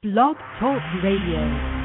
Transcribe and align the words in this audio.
Blog 0.00 0.36
Talk 0.60 0.80
Radio. 1.02 1.77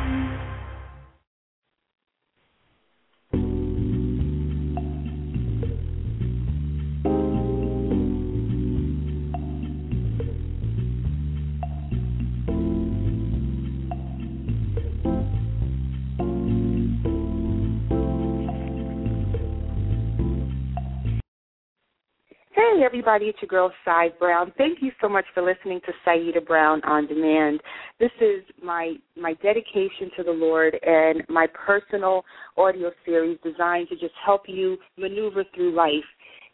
Hey 22.74 22.84
everybody, 22.84 23.26
it's 23.26 23.38
your 23.40 23.50
girl 23.50 23.72
Cy 23.86 24.10
Brown. 24.18 24.52
Thank 24.58 24.80
you 24.82 24.92
so 25.00 25.08
much 25.08 25.26
for 25.34 25.44
listening 25.44 25.80
to 25.86 25.94
Saida 26.04 26.42
Brown 26.42 26.82
on 26.86 27.06
Demand. 27.06 27.62
This 28.00 28.10
is 28.20 28.44
my 28.64 28.96
my 29.16 29.34
dedication 29.44 30.10
to 30.18 30.24
the 30.24 30.32
Lord 30.32 30.80
and 30.82 31.24
my 31.30 31.46
personal 31.54 32.26
audio 32.58 32.92
series 33.06 33.38
designed 33.44 33.90
to 33.90 33.96
just 33.96 34.16
help 34.26 34.44
you 34.48 34.78
maneuver 34.98 35.44
through 35.54 35.76
life. 35.76 36.06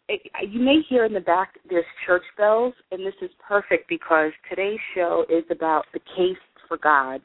It, 0.08 0.20
you 0.46 0.60
may 0.60 0.80
hear 0.90 1.06
in 1.06 1.14
the 1.14 1.20
back 1.20 1.54
there's 1.70 1.86
church 2.06 2.24
bells, 2.36 2.74
and 2.90 3.00
this 3.00 3.14
is 3.22 3.30
perfect 3.46 3.88
because 3.88 4.32
today's 4.50 4.80
show 4.94 5.24
is 5.30 5.44
about 5.50 5.86
the 5.94 6.00
case 6.16 6.36
for 6.68 6.76
God. 6.76 7.22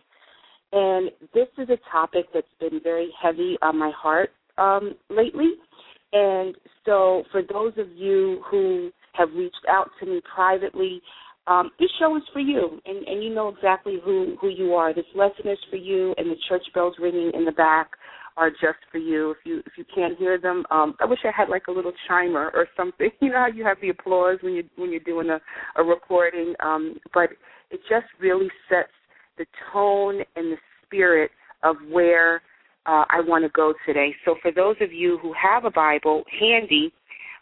And 0.71 1.11
this 1.33 1.47
is 1.57 1.67
a 1.69 1.77
topic 1.91 2.27
that's 2.33 2.47
been 2.61 2.79
very 2.81 3.09
heavy 3.21 3.57
on 3.61 3.77
my 3.77 3.91
heart 3.93 4.29
um, 4.57 4.95
lately 5.09 5.55
and 6.13 6.55
so, 6.85 7.23
for 7.31 7.41
those 7.41 7.73
of 7.77 7.91
you 7.95 8.41
who 8.49 8.91
have 9.13 9.29
reached 9.35 9.65
out 9.69 9.89
to 9.99 10.05
me 10.05 10.21
privately, 10.33 11.01
um, 11.47 11.71
this 11.79 11.89
show 11.99 12.15
is 12.15 12.23
for 12.33 12.39
you, 12.39 12.79
and, 12.85 13.07
and 13.07 13.23
you 13.23 13.33
know 13.33 13.49
exactly 13.49 13.97
who 14.03 14.35
who 14.41 14.49
you 14.49 14.73
are. 14.73 14.93
This 14.93 15.05
lesson 15.15 15.47
is 15.47 15.59
for 15.69 15.77
you, 15.77 16.13
and 16.17 16.29
the 16.29 16.35
church 16.49 16.63
bells 16.73 16.95
ringing 16.99 17.31
in 17.33 17.45
the 17.45 17.51
back 17.51 17.91
are 18.37 18.49
just 18.49 18.79
for 18.91 18.97
you. 18.97 19.31
If 19.31 19.37
you 19.45 19.59
if 19.65 19.73
you 19.77 19.85
can't 19.93 20.17
hear 20.17 20.39
them, 20.39 20.65
um, 20.71 20.95
I 20.99 21.05
wish 21.05 21.19
I 21.23 21.31
had 21.35 21.49
like 21.49 21.67
a 21.67 21.71
little 21.71 21.93
chimer 22.09 22.51
or 22.53 22.67
something. 22.75 23.09
You 23.21 23.31
know 23.31 23.39
how 23.39 23.47
you 23.47 23.63
have 23.63 23.77
the 23.81 23.89
applause 23.89 24.39
when 24.41 24.53
you 24.53 24.63
when 24.75 24.91
you're 24.91 24.99
doing 25.01 25.29
a 25.29 25.39
a 25.79 25.83
recording, 25.83 26.53
um, 26.63 26.95
but 27.13 27.29
it 27.71 27.79
just 27.89 28.07
really 28.19 28.49
sets 28.69 28.89
the 29.37 29.45
tone 29.71 30.21
and 30.35 30.51
the 30.51 30.57
spirit 30.85 31.31
of 31.63 31.75
where 31.91 32.41
uh, 32.85 33.05
I 33.09 33.21
want 33.21 33.43
to 33.43 33.49
go 33.49 33.73
today. 33.85 34.15
So, 34.25 34.35
for 34.41 34.51
those 34.51 34.75
of 34.81 34.91
you 34.91 35.17
who 35.21 35.33
have 35.33 35.65
a 35.65 35.71
Bible 35.71 36.23
handy, 36.39 36.93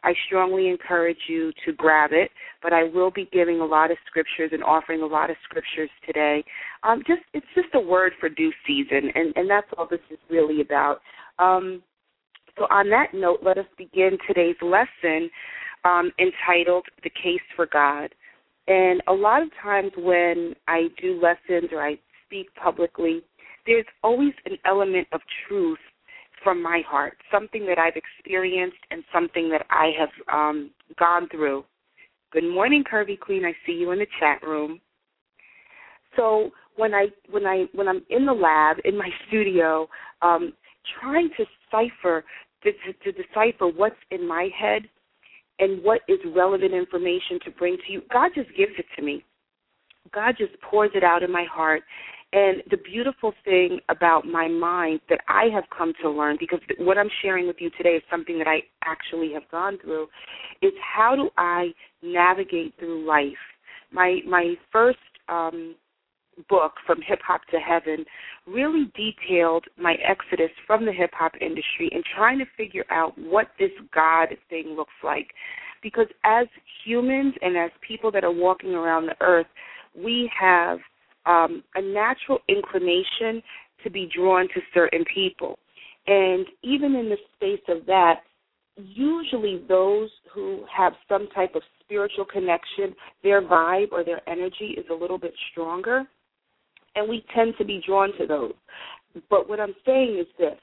I 0.03 0.13
strongly 0.27 0.69
encourage 0.69 1.17
you 1.27 1.51
to 1.65 1.73
grab 1.73 2.11
it. 2.13 2.31
But 2.61 2.73
I 2.73 2.83
will 2.83 3.11
be 3.11 3.29
giving 3.31 3.59
a 3.59 3.65
lot 3.65 3.91
of 3.91 3.97
scriptures 4.07 4.51
and 4.53 4.63
offering 4.63 5.01
a 5.01 5.05
lot 5.05 5.29
of 5.29 5.35
scriptures 5.43 5.89
today. 6.05 6.43
Um, 6.83 7.03
just 7.07 7.21
it's 7.33 7.45
just 7.55 7.69
a 7.73 7.79
word 7.79 8.13
for 8.19 8.29
due 8.29 8.51
season, 8.65 9.11
and 9.15 9.33
and 9.35 9.49
that's 9.49 9.67
all 9.77 9.87
this 9.89 9.99
is 10.09 10.19
really 10.29 10.61
about. 10.61 11.01
Um, 11.39 11.83
so, 12.57 12.65
on 12.69 12.89
that 12.89 13.13
note, 13.13 13.39
let 13.43 13.57
us 13.57 13.65
begin 13.77 14.17
today's 14.27 14.55
lesson 14.61 15.29
um, 15.83 16.11
entitled 16.19 16.85
"The 17.03 17.09
Case 17.09 17.41
for 17.55 17.65
God." 17.65 18.13
And 18.67 19.01
a 19.07 19.13
lot 19.13 19.41
of 19.41 19.49
times 19.61 19.91
when 19.97 20.55
I 20.69 20.87
do 21.01 21.19
lessons 21.21 21.69
or 21.73 21.85
I 21.85 21.97
speak 22.25 22.47
publicly, 22.55 23.21
there's 23.65 23.85
always 24.03 24.33
an 24.45 24.57
element 24.65 25.07
of 25.11 25.21
truth 25.47 25.79
from 26.43 26.61
my 26.61 26.81
heart, 26.87 27.17
something 27.31 27.65
that 27.65 27.77
I've 27.77 27.95
experienced 27.95 28.77
and 28.91 29.03
something 29.13 29.49
that 29.49 29.65
I 29.69 29.91
have 29.97 30.09
um, 30.31 30.71
gone 30.99 31.29
through. 31.29 31.63
Good 32.31 32.43
morning, 32.43 32.83
Curvy 32.83 33.19
Queen. 33.19 33.45
I 33.45 33.53
see 33.65 33.73
you 33.73 33.91
in 33.91 33.99
the 33.99 34.07
chat 34.19 34.41
room. 34.43 34.81
So 36.15 36.51
when 36.75 36.93
I 36.93 37.07
when 37.29 37.45
I 37.45 37.65
when 37.73 37.87
I'm 37.87 38.03
in 38.09 38.25
the 38.25 38.33
lab 38.33 38.77
in 38.85 38.97
my 38.97 39.09
studio, 39.27 39.87
um, 40.21 40.53
trying 40.99 41.29
to 41.37 41.45
cipher 41.71 42.23
to, 42.63 42.71
to, 42.71 43.11
to 43.11 43.23
decipher 43.23 43.67
what's 43.67 43.95
in 44.11 44.27
my 44.27 44.49
head 44.57 44.83
and 45.59 45.83
what 45.83 46.01
is 46.07 46.19
relevant 46.35 46.73
information 46.73 47.39
to 47.45 47.51
bring 47.51 47.77
to 47.85 47.93
you, 47.93 48.01
God 48.11 48.31
just 48.35 48.49
gives 48.57 48.73
it 48.77 48.85
to 48.95 49.01
me. 49.01 49.23
God 50.13 50.35
just 50.37 50.59
pours 50.61 50.91
it 50.95 51.03
out 51.03 51.23
in 51.23 51.31
my 51.31 51.45
heart, 51.51 51.83
and 52.33 52.63
the 52.71 52.77
beautiful 52.77 53.31
thing 53.45 53.79
about 53.89 54.25
my 54.25 54.47
mind 54.47 55.01
that 55.09 55.19
I 55.27 55.45
have 55.53 55.65
come 55.75 55.93
to 56.01 56.09
learn, 56.09 56.37
because 56.39 56.59
what 56.79 56.97
I'm 56.97 57.09
sharing 57.21 57.45
with 57.45 57.57
you 57.59 57.69
today 57.77 57.91
is 57.91 58.03
something 58.09 58.39
that 58.39 58.47
I 58.47 58.61
actually 58.83 59.31
have 59.33 59.43
gone 59.51 59.77
through, 59.79 60.07
is 60.61 60.71
how 60.81 61.15
do 61.15 61.29
I 61.37 61.67
navigate 62.01 62.73
through 62.79 63.05
life? 63.07 63.33
My 63.91 64.21
my 64.27 64.55
first 64.71 64.97
um, 65.29 65.75
book, 66.49 66.73
From 66.87 66.99
Hip 67.05 67.19
Hop 67.27 67.41
to 67.51 67.57
Heaven, 67.59 68.03
really 68.47 68.91
detailed 68.95 69.65
my 69.77 69.95
exodus 70.03 70.49
from 70.65 70.85
the 70.85 70.91
hip 70.91 71.11
hop 71.13 71.33
industry 71.39 71.89
and 71.91 72.03
trying 72.15 72.39
to 72.39 72.45
figure 72.57 72.85
out 72.89 73.13
what 73.17 73.47
this 73.59 73.71
God 73.93 74.29
thing 74.49 74.73
looks 74.75 74.93
like. 75.03 75.27
Because 75.83 76.07
as 76.23 76.47
humans 76.83 77.35
and 77.41 77.55
as 77.57 77.69
people 77.87 78.11
that 78.11 78.23
are 78.23 78.31
walking 78.31 78.73
around 78.73 79.05
the 79.05 79.15
earth, 79.21 79.47
we 79.95 80.31
have 80.39 80.79
um, 81.25 81.63
a 81.75 81.81
natural 81.81 82.39
inclination 82.47 83.41
to 83.83 83.89
be 83.89 84.09
drawn 84.15 84.47
to 84.49 84.61
certain 84.73 85.03
people. 85.13 85.57
And 86.07 86.45
even 86.63 86.95
in 86.95 87.09
the 87.09 87.17
space 87.35 87.63
of 87.69 87.85
that, 87.85 88.21
usually 88.75 89.63
those 89.67 90.09
who 90.33 90.65
have 90.75 90.93
some 91.07 91.27
type 91.33 91.55
of 91.55 91.61
spiritual 91.83 92.25
connection, 92.25 92.95
their 93.23 93.41
vibe 93.41 93.91
or 93.91 94.03
their 94.03 94.27
energy 94.27 94.75
is 94.77 94.85
a 94.89 94.93
little 94.93 95.17
bit 95.17 95.33
stronger, 95.51 96.03
and 96.95 97.09
we 97.09 97.23
tend 97.35 97.53
to 97.57 97.65
be 97.65 97.81
drawn 97.85 98.15
to 98.17 98.25
those. 98.25 98.53
But 99.29 99.47
what 99.47 99.59
I'm 99.59 99.75
saying 99.85 100.17
is 100.19 100.27
this 100.37 100.57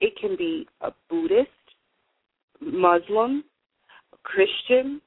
it 0.00 0.12
can 0.20 0.36
be 0.36 0.66
a 0.82 0.90
Buddhist, 1.10 1.48
Muslim, 2.60 3.44
Christian, 4.22 5.00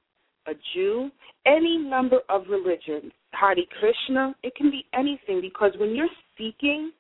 a 0.50 0.54
Jew, 0.74 1.10
any 1.46 1.78
number 1.78 2.20
of 2.30 2.44
religions, 2.50 3.12
Hare 3.32 3.56
Krishna, 3.80 4.36
it 4.44 4.56
can 4.56 4.72
be 4.72 4.86
anything 4.94 5.42
because 5.42 5.72
when 5.80 5.96
you're 5.96 6.08
seeking, 6.38 6.92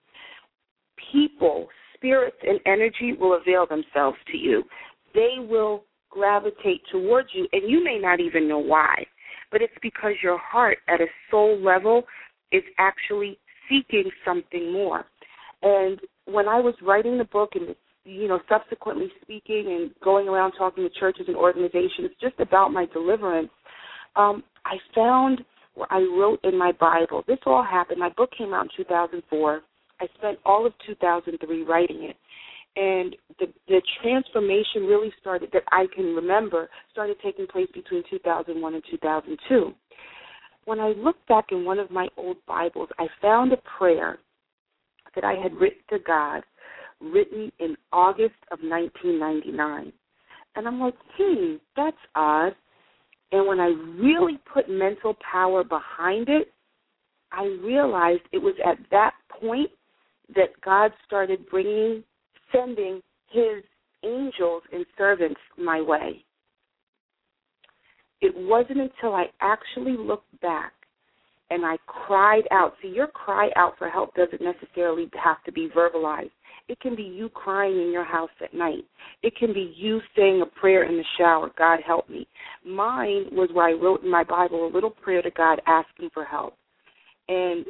people, 1.11 1.67
spirits, 1.95 2.37
and 2.47 2.59
energy 2.65 3.13
will 3.19 3.37
avail 3.37 3.65
themselves 3.65 4.17
to 4.31 4.37
you. 4.37 4.63
They 5.13 5.35
will 5.39 5.83
gravitate 6.09 6.81
towards 6.91 7.29
you, 7.33 7.47
and 7.51 7.69
you 7.69 7.83
may 7.83 7.99
not 7.99 8.19
even 8.19 8.47
know 8.47 8.59
why. 8.59 9.05
But 9.51 9.61
it's 9.61 9.73
because 9.81 10.13
your 10.21 10.37
heart, 10.37 10.77
at 10.87 11.01
a 11.01 11.07
soul 11.31 11.59
level, 11.59 12.03
is 12.51 12.63
actually 12.77 13.39
seeking 13.67 14.09
something 14.25 14.71
more. 14.71 15.05
And 15.61 15.99
when 16.25 16.47
I 16.47 16.59
was 16.59 16.75
writing 16.81 17.17
the 17.17 17.25
book 17.25 17.51
and 17.55 17.75
you 18.09 18.27
know, 18.27 18.39
subsequently 18.49 19.07
speaking 19.21 19.65
and 19.67 19.91
going 20.03 20.27
around 20.27 20.53
talking 20.53 20.83
to 20.83 20.99
churches 20.99 21.25
and 21.27 21.35
organizations 21.35 22.11
just 22.19 22.39
about 22.39 22.71
my 22.71 22.85
deliverance, 22.87 23.49
um, 24.15 24.43
I 24.65 24.77
found 24.95 25.41
where 25.75 25.91
I 25.91 25.99
wrote 25.99 26.39
in 26.43 26.57
my 26.57 26.71
Bible. 26.73 27.23
This 27.27 27.37
all 27.45 27.63
happened. 27.63 27.99
My 27.99 28.09
book 28.09 28.31
came 28.37 28.53
out 28.53 28.65
in 28.65 28.69
2004. 28.77 29.61
I 30.01 30.07
spent 30.17 30.39
all 30.45 30.65
of 30.65 30.73
2003 30.87 31.63
writing 31.63 32.03
it. 32.03 32.15
And 32.75 33.15
the 33.39 33.47
the 33.67 33.81
transformation 34.01 34.83
really 34.83 35.11
started 35.19 35.49
that 35.53 35.63
I 35.71 35.85
can 35.93 36.15
remember 36.15 36.69
started 36.91 37.17
taking 37.23 37.47
place 37.47 37.67
between 37.73 38.03
2001 38.09 38.73
and 38.73 38.83
2002. 38.89 39.73
When 40.65 40.79
I 40.79 40.89
looked 40.89 41.27
back 41.27 41.45
in 41.51 41.65
one 41.65 41.79
of 41.79 41.89
my 41.89 42.07
old 42.15 42.37
Bibles, 42.47 42.89
I 42.99 43.07
found 43.21 43.51
a 43.53 43.57
prayer 43.77 44.19
that 45.15 45.23
I 45.23 45.33
had 45.33 45.53
written 45.55 45.79
to 45.89 45.97
God 45.99 46.43
written 47.01 47.51
in 47.59 47.75
August 47.91 48.35
of 48.51 48.59
1999. 48.61 49.91
And 50.55 50.67
I'm 50.67 50.79
like, 50.79 50.95
hmm, 51.17 51.55
that's 51.75 51.97
odd. 52.15 52.53
And 53.31 53.47
when 53.47 53.59
I 53.59 53.67
really 53.99 54.39
put 54.51 54.69
mental 54.69 55.15
power 55.31 55.63
behind 55.63 56.29
it, 56.29 56.51
I 57.31 57.45
realized 57.63 58.21
it 58.31 58.39
was 58.39 58.55
at 58.65 58.77
that 58.91 59.13
point 59.39 59.69
that 60.35 60.49
God 60.63 60.91
started 61.05 61.47
bringing, 61.49 62.03
sending 62.51 63.01
his 63.29 63.63
angels 64.03 64.63
and 64.73 64.85
servants 64.97 65.39
my 65.57 65.81
way. 65.81 66.23
It 68.21 68.33
wasn't 68.35 68.79
until 68.79 69.15
I 69.15 69.25
actually 69.41 69.95
looked 69.97 70.39
back 70.41 70.73
and 71.49 71.65
I 71.65 71.77
cried 71.87 72.43
out. 72.51 72.73
See, 72.81 72.89
your 72.89 73.07
cry 73.07 73.49
out 73.55 73.73
for 73.77 73.89
help 73.89 74.13
doesn't 74.15 74.41
necessarily 74.41 75.09
have 75.21 75.43
to 75.45 75.51
be 75.51 75.69
verbalized. 75.75 76.31
It 76.67 76.79
can 76.79 76.95
be 76.95 77.03
you 77.03 77.29
crying 77.29 77.81
in 77.81 77.91
your 77.91 78.03
house 78.03 78.29
at 78.43 78.53
night. 78.53 78.85
It 79.23 79.35
can 79.35 79.53
be 79.53 79.73
you 79.75 79.99
saying 80.15 80.41
a 80.41 80.59
prayer 80.59 80.83
in 80.83 80.97
the 80.97 81.03
shower, 81.17 81.49
God 81.57 81.79
help 81.85 82.07
me. 82.09 82.27
Mine 82.63 83.25
was 83.31 83.49
where 83.53 83.67
I 83.67 83.73
wrote 83.73 84.03
in 84.03 84.11
my 84.11 84.23
Bible 84.23 84.67
a 84.67 84.73
little 84.73 84.91
prayer 84.91 85.23
to 85.23 85.31
God 85.31 85.59
asking 85.65 86.11
for 86.13 86.23
help. 86.23 86.55
And 87.27 87.65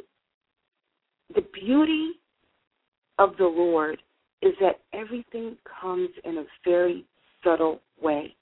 the 1.34 1.44
beauty 1.54 2.10
of 3.18 3.36
the 3.38 3.44
Lord 3.44 3.98
is 4.42 4.52
that 4.60 4.80
everything 4.92 5.56
comes 5.80 6.10
in 6.24 6.38
a 6.38 6.44
very 6.64 7.04
subtle 7.42 7.80
way. 8.02 8.34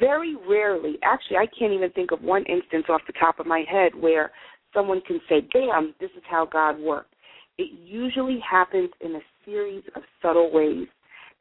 Very 0.00 0.36
rarely, 0.48 0.98
actually, 1.02 1.36
I 1.36 1.46
can't 1.58 1.72
even 1.72 1.90
think 1.90 2.12
of 2.12 2.22
one 2.22 2.44
instance 2.46 2.86
off 2.88 3.02
the 3.06 3.12
top 3.18 3.38
of 3.40 3.46
my 3.46 3.64
head 3.70 3.92
where 3.94 4.30
someone 4.72 5.00
can 5.06 5.20
say, 5.28 5.46
bam, 5.52 5.94
this 6.00 6.10
is 6.16 6.22
how 6.30 6.46
God 6.46 6.78
worked. 6.78 7.14
It 7.58 7.70
usually 7.84 8.38
happens 8.48 8.90
in 9.00 9.16
a 9.16 9.20
series 9.44 9.82
of 9.94 10.02
subtle 10.22 10.50
ways. 10.52 10.86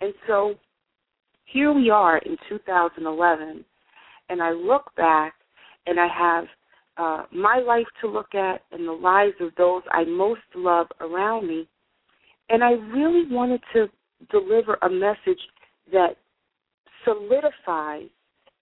And 0.01 0.13
so 0.27 0.55
here 1.45 1.71
we 1.71 1.89
are 1.89 2.17
in 2.19 2.37
2011, 2.49 3.63
and 4.29 4.41
I 4.41 4.51
look 4.51 4.93
back 4.95 5.33
and 5.85 5.99
I 5.99 6.07
have 6.07 6.45
uh, 6.97 7.25
my 7.33 7.59
life 7.65 7.87
to 8.01 8.07
look 8.07 8.33
at 8.35 8.61
and 8.71 8.87
the 8.87 8.91
lives 8.91 9.35
of 9.39 9.51
those 9.57 9.81
I 9.91 10.03
most 10.03 10.41
love 10.55 10.87
around 10.99 11.47
me. 11.47 11.67
And 12.49 12.63
I 12.63 12.71
really 12.71 13.23
wanted 13.29 13.61
to 13.73 13.87
deliver 14.29 14.77
a 14.81 14.89
message 14.89 15.39
that 15.91 16.15
solidifies 17.05 18.09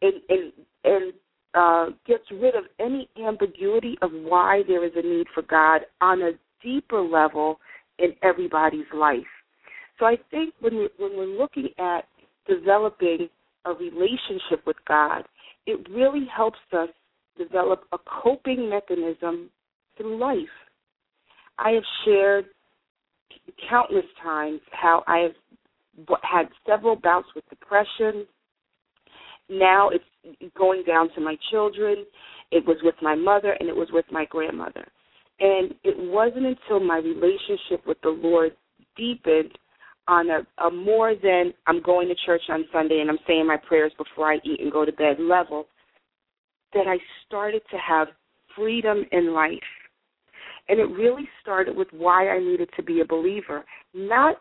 and, 0.02 0.14
and, 0.30 0.54
and 0.84 1.14
uh, 1.54 1.86
gets 2.06 2.24
rid 2.32 2.56
of 2.56 2.66
any 2.80 3.10
ambiguity 3.26 3.98
of 4.02 4.12
why 4.12 4.62
there 4.68 4.86
is 4.86 4.92
a 4.96 5.02
need 5.02 5.28
for 5.34 5.44
God 5.44 5.82
on 6.02 6.22
a 6.22 6.32
deeper 6.64 7.02
level 7.02 7.60
in 7.98 8.14
everybody's 8.24 8.86
life. 8.94 9.20
So 10.00 10.06
I 10.06 10.18
think 10.32 10.54
when 10.60 10.78
we, 10.78 10.90
when 10.98 11.18
we're 11.18 11.38
looking 11.38 11.70
at 11.78 12.02
developing 12.48 13.30
a 13.66 13.72
relationship 13.72 14.66
with 14.66 14.78
God, 14.88 15.24
it 15.66 15.88
really 15.90 16.26
helps 16.36 16.60
us 16.72 16.90
develop 17.38 17.84
a 17.92 17.98
coping 18.24 18.70
mechanism 18.70 19.50
through 19.98 20.18
life. 20.18 20.38
I 21.58 21.72
have 21.72 21.84
shared 22.06 22.46
countless 23.70 24.06
times 24.24 24.62
how 24.72 25.04
I 25.08 25.20
have 25.20 26.18
had 26.24 26.48
several 26.66 26.96
bouts 26.96 27.28
with 27.36 27.44
depression. 27.50 28.26
Now 29.50 29.90
it's 29.90 30.52
going 30.58 30.84
down 30.88 31.10
to 31.16 31.22
my 31.22 31.36
children. 31.52 32.06
It 32.52 32.66
was 32.66 32.78
with 32.84 32.96
my 33.02 33.16
mother 33.16 33.56
and 33.60 33.70
it 33.70 33.76
was 33.76 33.90
with 33.92 34.06
my 34.12 34.26
grandmother. 34.26 34.86
And 35.40 35.74
it 35.84 35.96
wasn't 35.98 36.46
until 36.46 36.80
my 36.80 36.98
relationship 36.98 37.86
with 37.88 37.98
the 38.02 38.10
Lord 38.10 38.52
deepened 38.98 39.58
on 40.08 40.30
a, 40.30 40.66
a 40.66 40.72
more 40.72 41.14
than 41.16 41.54
I'm 41.68 41.82
going 41.82 42.08
to 42.10 42.16
church 42.26 42.42
on 42.50 42.66
Sunday 42.74 43.00
and 43.00 43.10
I'm 43.10 43.20
saying 43.28 43.48
my 43.48 43.58
prayers 43.58 43.94
before 43.98 44.32
I 44.32 44.38
eat 44.44 44.60
and 44.60 44.72
go 44.72 44.84
to 44.84 44.92
bed 44.92 45.18
level 45.20 45.68
that 46.74 46.88
I 46.88 46.98
started 47.26 47.62
to 47.72 47.78
have 47.78 48.08
freedom 48.56 49.06
in 49.12 49.34
life. 49.34 49.54
And 50.68 50.80
it 50.80 50.84
really 50.84 51.28
started 51.42 51.76
with 51.76 51.88
why 51.92 52.30
I 52.30 52.40
needed 52.40 52.70
to 52.76 52.84
be 52.84 53.02
a 53.02 53.06
believer, 53.06 53.66
not 53.94 54.38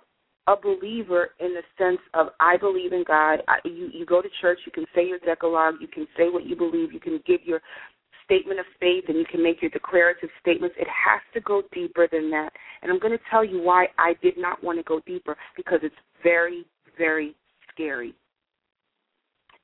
a 0.48 0.56
believer 0.56 1.30
in 1.38 1.54
the 1.54 1.62
sense 1.76 2.00
of 2.14 2.28
I 2.40 2.56
believe 2.56 2.92
in 2.92 3.04
God. 3.06 3.40
I, 3.46 3.58
you 3.64 3.90
you 3.92 4.06
go 4.06 4.22
to 4.22 4.28
church, 4.40 4.58
you 4.66 4.72
can 4.72 4.86
say 4.94 5.06
your 5.06 5.18
decalogue, 5.20 5.74
you 5.80 5.88
can 5.88 6.06
say 6.16 6.30
what 6.30 6.46
you 6.46 6.56
believe, 6.56 6.92
you 6.92 7.00
can 7.00 7.20
give 7.26 7.40
your 7.44 7.60
statement 8.24 8.58
of 8.58 8.66
faith, 8.80 9.04
and 9.08 9.16
you 9.16 9.24
can 9.24 9.42
make 9.42 9.62
your 9.62 9.70
declarative 9.70 10.30
statements. 10.40 10.76
It 10.78 10.88
has 10.88 11.20
to 11.34 11.40
go 11.40 11.62
deeper 11.72 12.08
than 12.10 12.30
that. 12.30 12.50
And 12.82 12.90
I'm 12.90 12.98
going 12.98 13.16
to 13.16 13.24
tell 13.30 13.44
you 13.44 13.62
why 13.62 13.86
I 13.98 14.14
did 14.22 14.36
not 14.36 14.62
want 14.64 14.78
to 14.78 14.82
go 14.82 15.00
deeper 15.06 15.36
because 15.56 15.80
it's 15.82 15.94
very 16.22 16.66
very 16.96 17.36
scary 17.72 18.14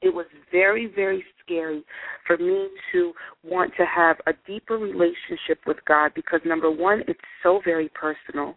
it 0.05 0.15
was 0.15 0.27
very, 0.53 0.87
very 0.95 1.25
scary 1.43 1.83
for 2.27 2.37
me 2.37 2.69
to 2.93 3.13
want 3.43 3.73
to 3.79 3.85
have 3.87 4.17
a 4.27 4.33
deeper 4.47 4.77
relationship 4.77 5.61
with 5.67 5.79
God 5.89 6.13
because 6.15 6.41
number 6.45 6.71
one, 6.71 7.03
it's 7.09 7.19
so 7.43 7.61
very 7.65 7.91
personal. 7.95 8.57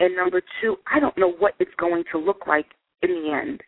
And 0.00 0.14
number 0.14 0.42
two, 0.60 0.76
I 0.92 1.00
don't 1.00 1.16
know 1.16 1.32
what 1.32 1.54
it's 1.58 1.74
going 1.78 2.04
to 2.12 2.18
look 2.18 2.46
like 2.46 2.66
in 3.02 3.10
the 3.10 3.32
end. 3.32 3.62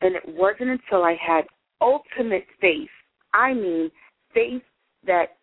And 0.00 0.14
it 0.14 0.22
wasn't 0.26 0.70
until 0.70 1.04
I 1.04 1.16
had 1.24 1.44
ultimate 1.80 2.46
faith, 2.60 2.88
I 3.34 3.52
mean 3.52 3.90
faith 4.32 4.62
that 5.06 5.36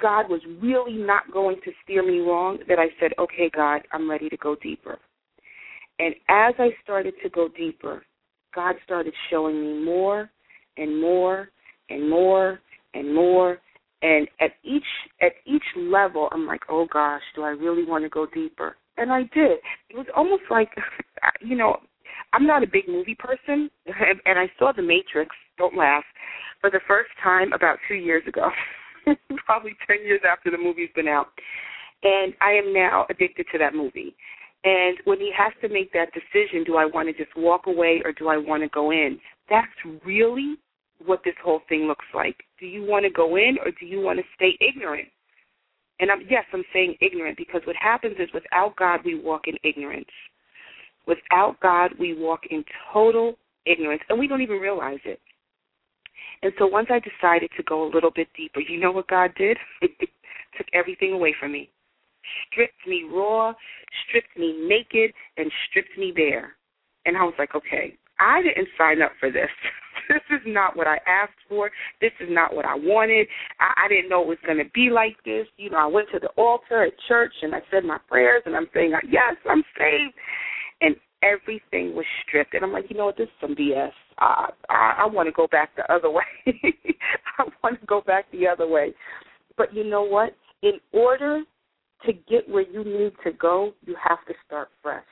God 0.00 0.28
was 0.28 0.40
really 0.60 0.96
not 0.96 1.30
going 1.32 1.56
to 1.64 1.72
steer 1.84 2.04
me 2.04 2.18
wrong, 2.20 2.58
that 2.68 2.78
I 2.78 2.88
said, 3.00 3.12
okay, 3.18 3.50
God, 3.54 3.82
I'm 3.92 4.10
ready 4.10 4.28
to 4.28 4.36
go 4.36 4.56
deeper. 4.56 4.98
And 5.98 6.14
as 6.28 6.54
I 6.58 6.70
started 6.82 7.14
to 7.22 7.30
go 7.30 7.48
deeper, 7.48 8.02
God 8.54 8.74
started 8.84 9.14
showing 9.30 9.60
me 9.60 9.84
more 9.84 10.30
and 10.76 11.00
more 11.00 11.50
and 11.88 12.10
more 12.10 12.60
and 12.94 13.14
more. 13.14 13.58
And 14.02 14.28
at 14.40 14.52
each 14.62 14.82
at 15.22 15.32
each 15.46 15.62
level, 15.76 16.28
I'm 16.32 16.46
like, 16.46 16.62
oh 16.68 16.86
gosh, 16.92 17.22
do 17.34 17.42
I 17.42 17.50
really 17.50 17.84
want 17.84 18.04
to 18.04 18.10
go 18.10 18.26
deeper? 18.26 18.76
And 18.96 19.12
I 19.12 19.22
did. 19.34 19.58
It 19.90 19.96
was 19.96 20.06
almost 20.16 20.42
like, 20.50 20.70
you 21.40 21.56
know, 21.56 21.76
I'm 22.32 22.46
not 22.46 22.62
a 22.62 22.66
big 22.66 22.88
movie 22.88 23.16
person, 23.18 23.70
and 23.86 24.38
I 24.38 24.50
saw 24.58 24.72
The 24.72 24.82
Matrix. 24.82 25.34
Don't 25.58 25.76
laugh. 25.76 26.04
For 26.60 26.70
the 26.70 26.80
first 26.88 27.10
time 27.22 27.52
about 27.52 27.78
two 27.88 27.94
years 27.94 28.22
ago, 28.26 28.48
probably 29.46 29.76
ten 29.86 30.04
years 30.04 30.20
after 30.28 30.50
the 30.50 30.58
movie's 30.58 30.90
been 30.94 31.08
out, 31.08 31.28
and 32.02 32.34
I 32.40 32.52
am 32.52 32.72
now 32.72 33.06
addicted 33.10 33.46
to 33.52 33.58
that 33.58 33.74
movie. 33.74 34.14
And 34.64 34.98
when 35.04 35.18
he 35.18 35.30
has 35.36 35.52
to 35.62 35.68
make 35.68 35.92
that 35.92 36.08
decision, 36.12 36.64
do 36.64 36.76
I 36.76 36.86
want 36.86 37.08
to 37.08 37.14
just 37.14 37.36
walk 37.36 37.66
away 37.66 38.02
or 38.04 38.12
do 38.12 38.28
I 38.28 38.36
want 38.36 38.64
to 38.64 38.68
go 38.68 38.90
in? 38.90 39.18
That's 39.48 39.66
really 40.04 40.56
what 41.04 41.20
this 41.24 41.34
whole 41.44 41.60
thing 41.68 41.82
looks 41.82 42.06
like. 42.14 42.36
Do 42.58 42.66
you 42.66 42.82
want 42.82 43.04
to 43.04 43.10
go 43.10 43.36
in 43.36 43.58
or 43.64 43.70
do 43.78 43.86
you 43.86 44.00
want 44.00 44.18
to 44.18 44.24
stay 44.34 44.58
ignorant? 44.60 45.08
And 46.00 46.10
I'm, 46.10 46.20
yes, 46.28 46.44
I'm 46.52 46.64
saying 46.72 46.96
ignorant 47.00 47.36
because 47.36 47.62
what 47.64 47.76
happens 47.76 48.16
is 48.18 48.28
without 48.34 48.76
God, 48.76 49.00
we 49.04 49.18
walk 49.18 49.42
in 49.46 49.54
ignorance. 49.64 50.04
Without 51.06 51.56
God, 51.60 51.92
we 51.98 52.14
walk 52.14 52.40
in 52.50 52.64
total 52.92 53.36
ignorance, 53.64 54.02
and 54.08 54.18
we 54.18 54.26
don't 54.26 54.42
even 54.42 54.58
realize 54.58 54.98
it. 55.04 55.20
And 56.42 56.52
so 56.58 56.66
once 56.66 56.88
I 56.90 57.00
decided 57.00 57.50
to 57.56 57.62
go 57.62 57.84
a 57.84 57.90
little 57.92 58.10
bit 58.10 58.28
deeper, 58.36 58.60
you 58.60 58.78
know 58.78 58.92
what 58.92 59.08
God 59.08 59.32
did? 59.36 59.56
Took 59.80 60.66
everything 60.74 61.12
away 61.12 61.34
from 61.38 61.52
me 61.52 61.70
stripped 62.50 62.86
me 62.86 63.04
raw, 63.10 63.52
stripped 64.06 64.36
me 64.36 64.66
naked, 64.66 65.12
and 65.36 65.50
stripped 65.68 65.96
me 65.98 66.12
bare. 66.14 66.56
And 67.04 67.16
I 67.16 67.22
was 67.22 67.34
like, 67.38 67.54
okay, 67.54 67.96
I 68.18 68.42
didn't 68.42 68.68
sign 68.76 69.02
up 69.02 69.12
for 69.20 69.30
this. 69.30 69.50
this 70.08 70.22
is 70.30 70.42
not 70.46 70.76
what 70.76 70.86
I 70.86 70.98
asked 71.06 71.40
for. 71.48 71.70
This 72.00 72.12
is 72.20 72.28
not 72.30 72.54
what 72.54 72.64
I 72.64 72.74
wanted. 72.74 73.26
I, 73.60 73.84
I 73.84 73.88
didn't 73.88 74.08
know 74.08 74.22
it 74.22 74.28
was 74.28 74.38
going 74.44 74.58
to 74.58 74.70
be 74.74 74.90
like 74.90 75.16
this. 75.24 75.46
You 75.56 75.70
know, 75.70 75.78
I 75.78 75.86
went 75.86 76.08
to 76.12 76.18
the 76.18 76.28
altar 76.36 76.84
at 76.84 76.92
church 77.08 77.32
and 77.42 77.54
I 77.54 77.60
said 77.70 77.84
my 77.84 77.98
prayers 78.08 78.42
and 78.46 78.56
I'm 78.56 78.68
saying, 78.74 78.92
yes, 79.08 79.36
I'm 79.48 79.64
saved. 79.78 80.14
And 80.80 80.96
everything 81.22 81.94
was 81.94 82.04
stripped. 82.26 82.54
And 82.54 82.64
I'm 82.64 82.72
like, 82.72 82.86
you 82.90 82.96
know 82.96 83.06
what, 83.06 83.16
this 83.16 83.26
is 83.26 83.40
some 83.40 83.54
BS. 83.54 83.90
I, 84.18 84.50
I, 84.68 84.94
I 85.00 85.06
want 85.06 85.28
to 85.28 85.32
go 85.32 85.46
back 85.50 85.70
the 85.76 85.90
other 85.92 86.10
way. 86.10 86.24
I 87.38 87.44
want 87.62 87.80
to 87.80 87.86
go 87.86 88.00
back 88.00 88.30
the 88.32 88.46
other 88.46 88.66
way. 88.66 88.94
But 89.56 89.74
you 89.74 89.84
know 89.84 90.02
what? 90.02 90.36
In 90.62 90.74
order 90.92 91.42
to 92.04 92.12
get 92.12 92.48
where 92.48 92.66
you 92.68 92.84
need 92.84 93.12
to 93.24 93.32
go, 93.32 93.72
you 93.84 93.96
have 94.02 94.24
to 94.26 94.34
start 94.46 94.68
fresh. 94.82 95.04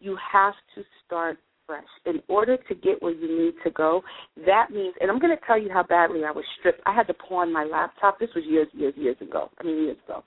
You 0.00 0.16
have 0.32 0.54
to 0.74 0.82
start 1.04 1.38
fresh. 1.68 1.84
In 2.06 2.20
order 2.28 2.56
to 2.56 2.74
get 2.74 3.00
where 3.00 3.12
you 3.12 3.44
need 3.44 3.54
to 3.62 3.70
go, 3.70 4.02
that 4.46 4.70
means, 4.70 4.94
and 5.00 5.10
I'm 5.10 5.18
going 5.18 5.36
to 5.36 5.46
tell 5.46 5.60
you 5.60 5.68
how 5.72 5.84
badly 5.84 6.24
I 6.24 6.32
was 6.32 6.44
stripped. 6.58 6.80
I 6.86 6.94
had 6.94 7.06
to 7.08 7.14
pawn 7.14 7.52
my 7.52 7.64
laptop. 7.64 8.18
This 8.18 8.30
was 8.34 8.44
years, 8.44 8.66
years, 8.72 8.94
years 8.96 9.16
ago. 9.20 9.50
I 9.60 9.64
mean, 9.64 9.84
years 9.84 9.98
ago. 10.06 10.24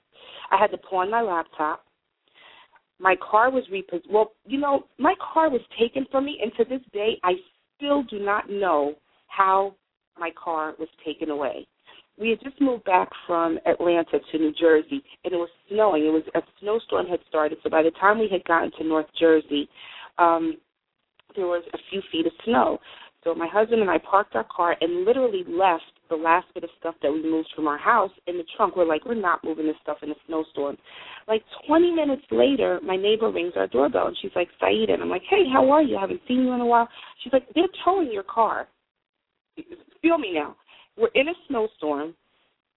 I 0.51 0.57
had 0.57 0.71
to 0.71 0.77
pawn 0.77 1.09
my 1.09 1.21
laptop. 1.21 1.83
My 2.99 3.15
car 3.29 3.51
was 3.51 3.63
repossessed. 3.71 4.09
Well, 4.09 4.33
you 4.45 4.59
know, 4.59 4.83
my 4.99 5.15
car 5.33 5.49
was 5.49 5.61
taken 5.79 6.05
from 6.11 6.25
me, 6.25 6.39
and 6.41 6.51
to 6.57 6.63
this 6.63 6.85
day, 6.93 7.17
I 7.23 7.33
still 7.75 8.03
do 8.03 8.19
not 8.19 8.49
know 8.49 8.93
how 9.27 9.73
my 10.19 10.29
car 10.41 10.75
was 10.77 10.89
taken 11.03 11.31
away 11.31 11.67
we 12.19 12.29
had 12.29 12.41
just 12.43 12.61
moved 12.61 12.83
back 12.83 13.09
from 13.25 13.57
Atlanta 13.65 14.19
to 14.31 14.37
New 14.37 14.53
Jersey, 14.53 15.03
and 15.23 15.33
it 15.33 15.37
was 15.37 15.49
snowing. 15.69 16.05
It 16.05 16.09
was 16.09 16.23
a 16.35 16.41
snowstorm 16.59 17.07
had 17.07 17.19
started, 17.27 17.57
so 17.63 17.69
by 17.69 17.81
the 17.81 17.91
time 17.91 18.19
we 18.19 18.29
had 18.31 18.43
gotten 18.43 18.71
to 18.77 18.83
North 18.83 19.07
Jersey, 19.19 19.67
um, 20.19 20.57
there 21.35 21.47
was 21.47 21.63
a 21.73 21.77
few 21.89 22.01
feet 22.11 22.25
of 22.25 22.31
snow. 22.45 22.79
So 23.23 23.35
my 23.35 23.47
husband 23.47 23.81
and 23.81 23.89
I 23.89 23.99
parked 23.99 24.35
our 24.35 24.45
car 24.55 24.75
and 24.81 25.05
literally 25.05 25.43
left 25.47 25.83
the 26.09 26.15
last 26.15 26.47
bit 26.53 26.63
of 26.63 26.69
stuff 26.79 26.95
that 27.03 27.11
we 27.11 27.21
moved 27.21 27.49
from 27.55 27.67
our 27.67 27.77
house 27.77 28.11
in 28.27 28.37
the 28.37 28.43
trunk. 28.57 28.75
We're 28.75 28.85
like, 28.85 29.05
we're 29.05 29.13
not 29.13 29.43
moving 29.43 29.67
this 29.67 29.75
stuff 29.83 29.97
in 30.01 30.09
a 30.09 30.15
snowstorm. 30.27 30.77
Like 31.27 31.43
20 31.67 31.91
minutes 31.91 32.23
later, 32.31 32.79
my 32.83 32.95
neighbor 32.95 33.31
rings 33.31 33.53
our 33.55 33.67
doorbell 33.67 34.07
and 34.07 34.17
she's 34.21 34.31
like, 34.35 34.49
Saida. 34.59 34.93
And 34.93 35.03
I'm 35.03 35.09
like, 35.09 35.21
hey, 35.29 35.43
how 35.51 35.69
are 35.69 35.83
you? 35.83 35.97
I 35.97 36.01
haven't 36.01 36.21
seen 36.27 36.41
you 36.41 36.51
in 36.53 36.61
a 36.61 36.65
while. 36.65 36.89
She's 37.23 37.31
like, 37.31 37.47
they're 37.53 37.65
towing 37.85 38.11
your 38.11 38.23
car. 38.23 38.67
Feel 40.01 40.17
me 40.17 40.33
now. 40.33 40.55
We're 40.97 41.09
in 41.13 41.27
a 41.27 41.33
snowstorm. 41.47 42.15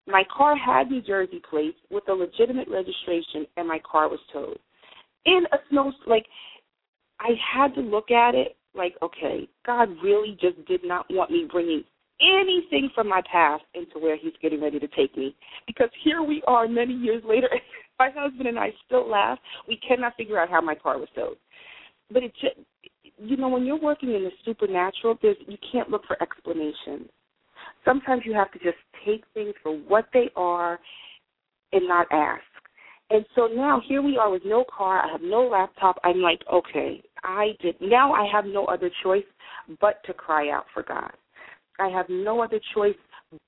My 0.06 0.22
car 0.36 0.54
had 0.56 0.90
New 0.90 1.00
Jersey 1.00 1.40
plates 1.48 1.78
with 1.90 2.04
a 2.08 2.12
legitimate 2.12 2.68
registration, 2.68 3.46
and 3.56 3.66
my 3.66 3.80
car 3.90 4.08
was 4.08 4.20
towed. 4.32 4.58
In 5.24 5.44
a 5.52 5.56
snow, 5.70 5.90
like 6.06 6.26
I 7.24 7.30
had 7.52 7.74
to 7.74 7.80
look 7.80 8.10
at 8.10 8.34
it 8.34 8.56
like, 8.74 8.94
okay, 9.02 9.48
God 9.64 9.88
really 10.02 10.36
just 10.40 10.64
did 10.66 10.82
not 10.84 11.06
want 11.08 11.30
me 11.30 11.48
bringing 11.50 11.82
anything 12.20 12.90
from 12.94 13.08
my 13.08 13.22
past 13.30 13.64
into 13.74 13.98
where 13.98 14.16
He's 14.16 14.34
getting 14.42 14.60
ready 14.60 14.78
to 14.78 14.88
take 14.88 15.16
me. 15.16 15.34
Because 15.66 15.88
here 16.04 16.22
we 16.22 16.42
are, 16.46 16.68
many 16.68 16.92
years 16.92 17.22
later, 17.26 17.48
my 17.98 18.10
husband 18.14 18.46
and 18.46 18.58
I 18.58 18.72
still 18.86 19.08
laugh. 19.08 19.38
We 19.66 19.78
cannot 19.88 20.16
figure 20.16 20.38
out 20.38 20.50
how 20.50 20.60
my 20.60 20.74
car 20.74 20.98
was 20.98 21.08
towed. 21.14 21.36
But 22.12 22.24
it 22.24 22.32
just, 22.40 22.56
you 23.18 23.38
know, 23.38 23.48
when 23.48 23.64
you're 23.64 23.80
working 23.80 24.14
in 24.14 24.24
the 24.24 24.30
supernatural, 24.44 25.18
there's 25.22 25.36
you 25.46 25.56
can't 25.72 25.88
look 25.88 26.02
for 26.06 26.22
explanations. 26.22 27.08
Sometimes 27.84 28.22
you 28.26 28.34
have 28.34 28.52
to 28.52 28.58
just 28.58 28.76
take 29.06 29.24
things 29.32 29.54
for 29.62 29.72
what 29.72 30.06
they 30.12 30.30
are 30.36 30.78
and 31.72 31.88
not 31.88 32.06
ask. 32.12 32.42
And 33.10 33.24
so 33.34 33.46
now 33.46 33.80
here 33.86 34.02
we 34.02 34.16
are 34.16 34.30
with 34.30 34.42
no 34.44 34.64
car. 34.76 35.04
I 35.04 35.12
have 35.12 35.20
no 35.22 35.46
laptop. 35.46 35.98
I'm 36.04 36.20
like, 36.20 36.40
okay, 36.52 37.02
I 37.24 37.56
did. 37.60 37.76
Now 37.80 38.12
I 38.12 38.28
have 38.30 38.44
no 38.44 38.66
other 38.66 38.90
choice 39.02 39.24
but 39.80 40.02
to 40.04 40.12
cry 40.12 40.50
out 40.50 40.66
for 40.72 40.82
God. 40.82 41.12
I 41.80 41.88
have 41.88 42.06
no 42.08 42.42
other 42.42 42.60
choice 42.74 42.94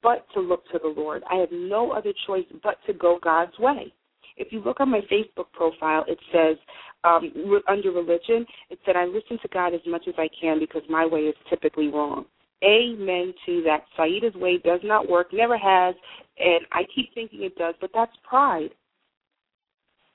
but 0.03 0.27
to 0.35 0.41
look 0.41 0.65
to 0.73 0.81
the 0.83 0.89
Lord. 0.89 1.23
I 1.31 1.37
have 1.37 1.51
no 1.53 1.93
other 1.93 2.13
choice 2.27 2.47
but 2.63 2.79
to 2.87 2.93
go 2.93 3.19
God's 3.23 3.57
way. 3.59 3.93
If 4.37 4.53
you 4.53 4.61
look 4.61 4.81
on 4.81 4.91
my 4.91 5.01
Facebook 5.13 5.47
profile, 5.53 6.05
it 6.09 6.19
says 6.33 6.57
um, 7.05 7.33
under 7.69 7.91
religion, 7.91 8.45
it 8.71 8.79
said 8.85 8.97
I 8.97 9.05
listen 9.05 9.39
to 9.43 9.49
God 9.53 9.75
as 9.75 9.81
much 9.87 10.05
as 10.09 10.15
I 10.19 10.29
can 10.41 10.59
because 10.59 10.83
my 10.91 11.07
way 11.07 11.21
is 11.21 11.37
typically 11.49 11.89
wrong. 11.89 12.25
Amen 12.65 13.33
to 13.47 13.63
that. 13.63 13.85
Saida's 13.97 14.35
way 14.35 14.59
does 14.59 14.81
not 14.83 15.09
work, 15.09 15.29
never 15.33 15.57
has, 15.57 15.95
and 16.39 16.67
I 16.73 16.83
keep 16.95 17.13
thinking 17.15 17.45
it 17.45 17.57
does, 17.57 17.75
but 17.81 17.91
that's 17.95 18.13
pride. 18.29 18.71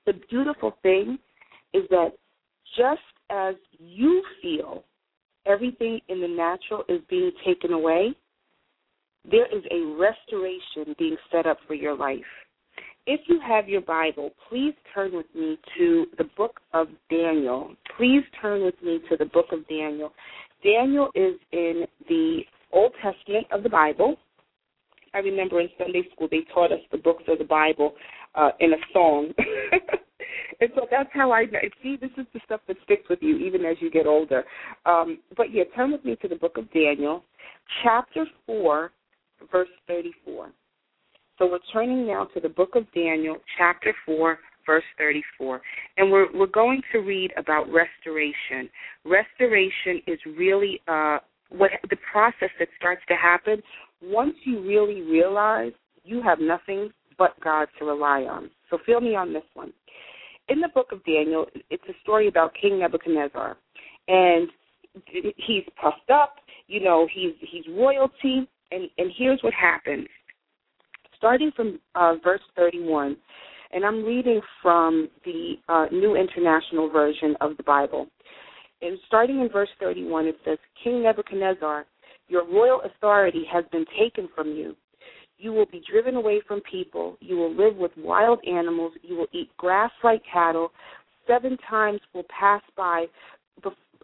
The 0.05 0.13
beautiful 0.29 0.75
thing 0.81 1.19
is 1.73 1.83
that 1.89 2.09
just 2.77 3.01
as 3.31 3.55
you 3.79 4.23
feel 4.41 4.83
everything 5.45 5.99
in 6.09 6.21
the 6.21 6.27
natural 6.27 6.83
is 6.89 7.01
being 7.09 7.31
taken 7.45 7.73
away, 7.73 8.13
there 9.29 9.45
is 9.45 9.63
a 9.71 9.97
restoration 9.99 10.95
being 10.97 11.17
set 11.31 11.45
up 11.45 11.57
for 11.67 11.73
your 11.73 11.95
life. 11.95 12.19
If 13.07 13.21
you 13.27 13.39
have 13.45 13.67
your 13.67 13.81
Bible, 13.81 14.31
please 14.47 14.73
turn 14.93 15.15
with 15.15 15.25
me 15.33 15.57
to 15.77 16.05
the 16.17 16.25
book 16.37 16.59
of 16.73 16.87
Daniel. 17.09 17.73
Please 17.97 18.23
turn 18.39 18.63
with 18.63 18.75
me 18.83 18.99
to 19.09 19.17
the 19.17 19.25
book 19.25 19.47
of 19.51 19.67
Daniel. 19.67 20.13
Daniel 20.63 21.09
is 21.15 21.35
in 21.51 21.85
the 22.07 22.41
Old 22.71 22.93
Testament 23.01 23.47
of 23.51 23.63
the 23.63 23.69
Bible. 23.69 24.17
I 25.13 25.19
remember 25.19 25.59
in 25.59 25.69
Sunday 25.77 26.03
school 26.13 26.27
they 26.29 26.45
taught 26.53 26.71
us 26.71 26.79
the 26.91 26.97
books 26.97 27.23
of 27.27 27.39
the 27.39 27.43
Bible 27.43 27.95
uh, 28.35 28.51
in 28.59 28.73
a 28.73 28.77
song. 28.93 29.33
and 30.59 30.69
so 30.75 30.87
that's 30.89 31.09
how 31.13 31.31
I 31.31 31.45
see. 31.81 31.97
This 31.99 32.11
is 32.17 32.25
the 32.33 32.39
stuff 32.45 32.61
that 32.67 32.77
sticks 32.83 33.09
with 33.09 33.19
you 33.21 33.37
even 33.37 33.65
as 33.65 33.77
you 33.79 33.91
get 33.91 34.07
older. 34.07 34.43
Um, 34.85 35.19
but 35.35 35.53
yeah, 35.53 35.63
turn 35.75 35.91
with 35.91 36.03
me 36.05 36.15
to 36.21 36.27
the 36.27 36.35
book 36.35 36.57
of 36.57 36.71
Daniel, 36.71 37.23
chapter 37.83 38.25
four, 38.45 38.91
verse 39.51 39.69
thirty-four. 39.87 40.51
So 41.41 41.47
we're 41.49 41.59
turning 41.73 42.05
now 42.05 42.25
to 42.35 42.39
the 42.39 42.49
book 42.49 42.75
of 42.75 42.85
Daniel, 42.93 43.37
chapter 43.57 43.95
4, 44.05 44.37
verse 44.63 44.83
34. 44.99 45.59
And 45.97 46.11
we're, 46.11 46.27
we're 46.37 46.45
going 46.45 46.83
to 46.91 46.99
read 46.99 47.31
about 47.35 47.65
restoration. 47.71 48.69
Restoration 49.05 50.03
is 50.05 50.19
really 50.37 50.81
uh, 50.87 51.17
what 51.49 51.71
the 51.89 51.97
process 52.11 52.49
that 52.59 52.67
starts 52.77 53.01
to 53.07 53.15
happen 53.15 53.59
once 54.03 54.35
you 54.43 54.61
really 54.61 55.01
realize 55.01 55.71
you 56.03 56.21
have 56.21 56.37
nothing 56.39 56.91
but 57.17 57.31
God 57.43 57.67
to 57.79 57.85
rely 57.85 58.21
on. 58.21 58.51
So 58.69 58.77
feel 58.85 59.01
me 59.01 59.15
on 59.15 59.33
this 59.33 59.43
one. 59.55 59.73
In 60.51 60.59
the 60.59 60.69
book 60.69 60.91
of 60.91 61.03
Daniel, 61.05 61.45
it's 61.69 61.83
a 61.89 61.93
story 62.03 62.27
about 62.27 62.53
King 62.61 62.79
Nebuchadnezzar. 62.79 63.57
And 64.07 64.49
he's 65.07 65.63
puffed 65.81 66.09
up, 66.13 66.35
you 66.67 66.83
know, 66.83 67.07
he's 67.13 67.33
he's 67.39 67.63
royalty, 67.69 68.47
and, 68.71 68.89
and 68.97 69.11
here's 69.17 69.41
what 69.41 69.53
happens 69.53 70.07
starting 71.21 71.51
from 71.55 71.79
uh, 71.93 72.15
verse 72.23 72.41
31, 72.55 73.15
and 73.73 73.85
I'm 73.85 74.03
reading 74.03 74.41
from 74.59 75.07
the 75.23 75.53
uh, 75.69 75.85
New 75.91 76.15
International 76.15 76.89
Version 76.89 77.35
of 77.41 77.57
the 77.57 77.63
Bible. 77.63 78.07
And 78.81 78.97
starting 79.05 79.39
in 79.39 79.49
verse 79.49 79.69
31, 79.79 80.25
it 80.25 80.37
says, 80.43 80.57
King 80.83 81.03
Nebuchadnezzar, 81.03 81.85
your 82.27 82.47
royal 82.47 82.81
authority 82.83 83.43
has 83.53 83.63
been 83.71 83.85
taken 83.99 84.29
from 84.35 84.47
you. 84.47 84.75
You 85.41 85.51
will 85.53 85.65
be 85.65 85.81
driven 85.89 86.15
away 86.15 86.39
from 86.47 86.61
people. 86.69 87.17
You 87.19 87.35
will 87.35 87.51
live 87.51 87.75
with 87.75 87.91
wild 87.97 88.39
animals. 88.47 88.93
You 89.01 89.15
will 89.15 89.27
eat 89.33 89.49
grass 89.57 89.89
like 90.03 90.21
cattle. 90.31 90.71
Seven 91.27 91.57
times 91.67 91.99
will 92.13 92.25
pass 92.39 92.61
by 92.77 93.05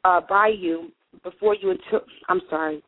uh, 0.03 0.21
by 0.27 0.47
you 0.47 0.89
before 1.23 1.55
you 1.55 1.71
until 1.71 2.01
I'm 2.27 2.41
sorry. 2.49 2.81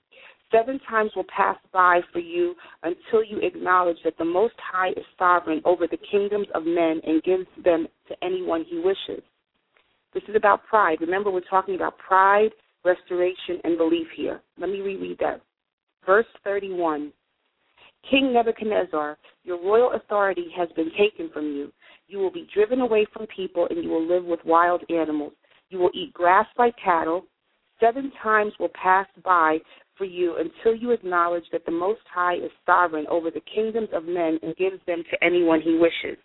Seven 0.52 0.80
times 0.90 1.12
will 1.16 1.26
pass 1.36 1.58
by 1.72 2.00
for 2.12 2.20
you 2.20 2.56
until 2.82 3.24
you 3.24 3.40
acknowledge 3.44 3.98
that 4.04 4.18
the 4.18 4.26
Most 4.26 4.56
High 4.58 4.90
is 4.90 5.06
sovereign 5.18 5.62
over 5.64 5.86
the 5.86 6.00
kingdoms 6.12 6.48
of 6.56 6.64
men 6.66 7.02
and 7.06 7.22
gives 7.22 7.46
them 7.64 7.88
to 8.08 8.16
anyone 8.24 8.66
he 8.68 8.80
wishes. 8.80 9.24
This 10.16 10.24
is 10.28 10.36
about 10.36 10.66
pride. 10.66 11.02
Remember, 11.02 11.30
we're 11.30 11.42
talking 11.42 11.76
about 11.76 12.00
pride, 12.00 12.50
restoration, 12.84 13.60
and 13.64 13.78
belief 13.78 14.08
here. 14.18 14.42
Let 14.58 14.72
me 14.72 14.82
reread 14.82 15.20
that. 15.20 15.42
Verse 16.04 16.26
31 16.44 17.14
King 18.10 18.34
Nebuchadnezzar, 18.34 19.18
your 19.44 19.62
royal 19.62 19.94
authority 19.94 20.48
has 20.56 20.70
been 20.76 20.92
taken 20.98 21.30
from 21.32 21.46
you. 21.46 21.72
You 22.08 22.20
will 22.20 22.32
be 22.32 22.48
driven 22.54 22.82
away 22.82 23.06
from 23.14 23.28
people, 23.28 23.68
and 23.70 23.84
you 23.84 23.90
will 23.90 24.08
live 24.08 24.26
with 24.26 24.40
wild 24.46 24.84
animals. 24.90 25.34
You 25.70 25.80
will 25.80 25.92
eat 25.94 26.14
grass 26.14 26.48
like 26.58 26.76
cattle. 26.84 27.26
Seven 27.80 28.12
times 28.22 28.54
will 28.60 28.72
pass 28.82 29.08
by 29.24 29.60
for 29.98 30.06
you 30.06 30.38
until 30.38 30.76
you 30.76 30.92
acknowledge 30.92 31.44
that 31.52 31.66
the 31.66 31.72
Most 31.72 32.02
High 32.12 32.36
is 32.36 32.52
sovereign 32.66 33.06
over 33.10 33.30
the 33.30 33.42
kingdoms 33.54 33.90
of 33.94 34.06
men 34.06 34.40
and 34.42 34.56
gives 34.56 34.80
them 34.88 35.04
to 35.12 35.24
anyone 35.24 35.62
he 35.62 35.78
wishes. 35.78 36.18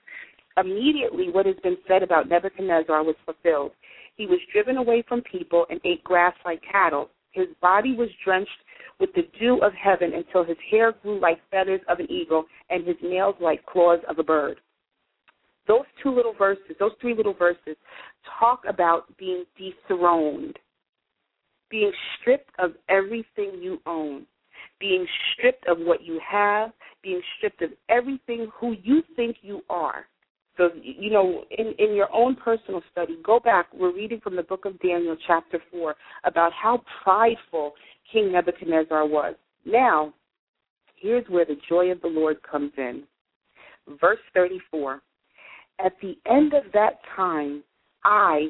Immediately, 0.56 1.30
what 1.30 1.46
has 1.46 1.56
been 1.62 1.76
said 1.86 2.02
about 2.02 2.28
Nebuchadnezzar 2.28 3.02
was 3.02 3.16
fulfilled. 3.24 3.72
He 4.16 4.26
was 4.26 4.38
driven 4.52 4.76
away 4.76 5.02
from 5.08 5.22
people 5.22 5.66
and 5.68 5.80
ate 5.84 6.04
grass 6.04 6.34
like 6.44 6.62
cattle. 6.70 7.10
His 7.32 7.48
body 7.60 7.94
was 7.94 8.08
drenched 8.24 8.50
with 9.00 9.10
the 9.14 9.28
dew 9.38 9.60
of 9.62 9.72
heaven 9.72 10.12
until 10.14 10.44
his 10.44 10.56
hair 10.70 10.92
grew 11.02 11.20
like 11.20 11.38
feathers 11.50 11.80
of 11.88 11.98
an 12.00 12.10
eagle 12.10 12.44
and 12.70 12.86
his 12.86 12.96
nails 13.02 13.34
like 13.40 13.64
claws 13.66 14.00
of 14.08 14.18
a 14.18 14.22
bird. 14.22 14.58
Those 15.66 15.84
two 16.02 16.14
little 16.14 16.34
verses, 16.34 16.76
those 16.78 16.92
three 17.00 17.14
little 17.14 17.34
verses, 17.34 17.76
talk 18.38 18.62
about 18.68 19.04
being 19.16 19.44
dethroned 19.56 20.58
being 21.74 21.92
stripped 22.20 22.50
of 22.60 22.70
everything 22.88 23.58
you 23.60 23.80
own, 23.84 24.26
being 24.78 25.04
stripped 25.32 25.66
of 25.66 25.78
what 25.78 26.04
you 26.04 26.20
have, 26.24 26.70
being 27.02 27.20
stripped 27.36 27.62
of 27.62 27.70
everything 27.88 28.46
who 28.58 28.76
you 28.82 29.02
think 29.16 29.38
you 29.42 29.60
are. 29.68 30.06
So, 30.56 30.68
you 30.80 31.10
know, 31.10 31.42
in, 31.58 31.74
in 31.80 31.96
your 31.96 32.08
own 32.14 32.36
personal 32.36 32.80
study, 32.92 33.18
go 33.24 33.40
back. 33.40 33.66
We're 33.74 33.92
reading 33.92 34.20
from 34.20 34.36
the 34.36 34.44
book 34.44 34.66
of 34.66 34.78
Daniel, 34.78 35.16
chapter 35.26 35.60
4, 35.72 35.96
about 36.22 36.52
how 36.52 36.84
prideful 37.02 37.72
King 38.12 38.32
Nebuchadnezzar 38.32 39.06
was. 39.06 39.34
Now, 39.64 40.12
here's 40.96 41.26
where 41.28 41.44
the 41.44 41.56
joy 41.68 41.90
of 41.90 42.00
the 42.00 42.08
Lord 42.08 42.38
comes 42.42 42.72
in. 42.76 43.04
Verse 44.00 44.18
34 44.34 45.00
At 45.84 45.92
the 46.00 46.16
end 46.30 46.54
of 46.54 46.64
that 46.72 46.98
time, 47.16 47.62
I, 48.04 48.48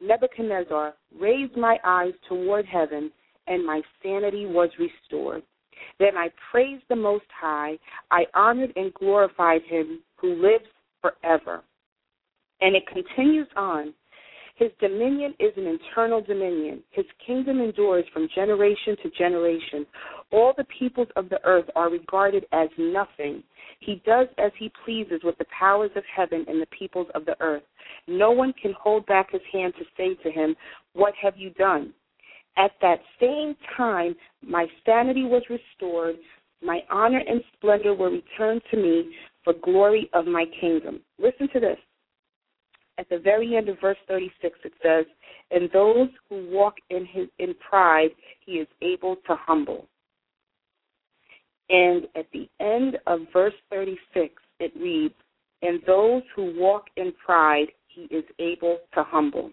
Nebuchadnezzar 0.00 0.94
raised 1.18 1.56
my 1.56 1.78
eyes 1.84 2.12
toward 2.28 2.66
heaven, 2.66 3.10
and 3.46 3.64
my 3.64 3.82
sanity 4.02 4.46
was 4.46 4.70
restored. 4.78 5.42
Then 5.98 6.16
I 6.16 6.28
praised 6.50 6.84
the 6.88 6.96
Most 6.96 7.24
High. 7.40 7.78
I 8.10 8.24
honored 8.34 8.72
and 8.76 8.92
glorified 8.94 9.62
him 9.62 10.00
who 10.16 10.34
lives 10.34 10.66
forever. 11.00 11.62
And 12.60 12.74
it 12.74 12.86
continues 12.86 13.48
on. 13.56 13.94
His 14.58 14.72
dominion 14.80 15.34
is 15.38 15.52
an 15.56 15.78
eternal 15.78 16.20
dominion. 16.20 16.82
His 16.90 17.04
kingdom 17.24 17.60
endures 17.60 18.04
from 18.12 18.28
generation 18.34 18.96
to 19.04 19.10
generation. 19.10 19.86
All 20.32 20.52
the 20.56 20.66
peoples 20.78 21.06
of 21.14 21.28
the 21.28 21.38
earth 21.44 21.66
are 21.76 21.88
regarded 21.88 22.44
as 22.50 22.68
nothing. 22.76 23.44
He 23.78 24.02
does 24.04 24.26
as 24.36 24.50
he 24.58 24.72
pleases 24.84 25.20
with 25.22 25.38
the 25.38 25.46
powers 25.56 25.92
of 25.94 26.02
heaven 26.14 26.44
and 26.48 26.60
the 26.60 26.66
peoples 26.76 27.06
of 27.14 27.24
the 27.24 27.36
earth. 27.40 27.62
No 28.08 28.32
one 28.32 28.52
can 28.60 28.72
hold 28.72 29.06
back 29.06 29.30
his 29.30 29.40
hand 29.52 29.74
to 29.78 29.84
say 29.96 30.20
to 30.24 30.30
him, 30.30 30.56
What 30.92 31.14
have 31.22 31.36
you 31.36 31.50
done? 31.50 31.94
At 32.56 32.72
that 32.82 32.98
same 33.20 33.54
time, 33.76 34.16
my 34.42 34.66
sanity 34.84 35.22
was 35.22 35.42
restored, 35.48 36.16
my 36.60 36.80
honor 36.90 37.22
and 37.24 37.40
splendor 37.52 37.94
were 37.94 38.10
returned 38.10 38.62
to 38.72 38.76
me 38.76 39.14
for 39.44 39.52
glory 39.62 40.10
of 40.12 40.26
my 40.26 40.46
kingdom. 40.60 40.98
Listen 41.20 41.48
to 41.52 41.60
this. 41.60 41.78
At 42.98 43.08
the 43.08 43.18
very 43.18 43.56
end 43.56 43.68
of 43.68 43.80
verse 43.80 43.96
36, 44.08 44.58
it 44.64 44.72
says, 44.82 45.06
And 45.50 45.70
those 45.72 46.08
who 46.28 46.48
walk 46.50 46.74
in 46.90 47.06
his 47.06 47.28
in 47.38 47.54
pride, 47.54 48.10
he 48.44 48.52
is 48.52 48.68
able 48.82 49.16
to 49.28 49.36
humble. 49.36 49.86
And 51.70 52.04
at 52.16 52.26
the 52.32 52.48
end 52.60 52.98
of 53.06 53.20
verse 53.32 53.54
36, 53.70 54.34
it 54.58 54.72
reads, 54.80 55.14
And 55.62 55.80
those 55.86 56.22
who 56.34 56.54
walk 56.58 56.86
in 56.96 57.12
pride, 57.24 57.68
he 57.88 58.02
is 58.14 58.24
able 58.38 58.78
to 58.94 59.04
humble. 59.04 59.50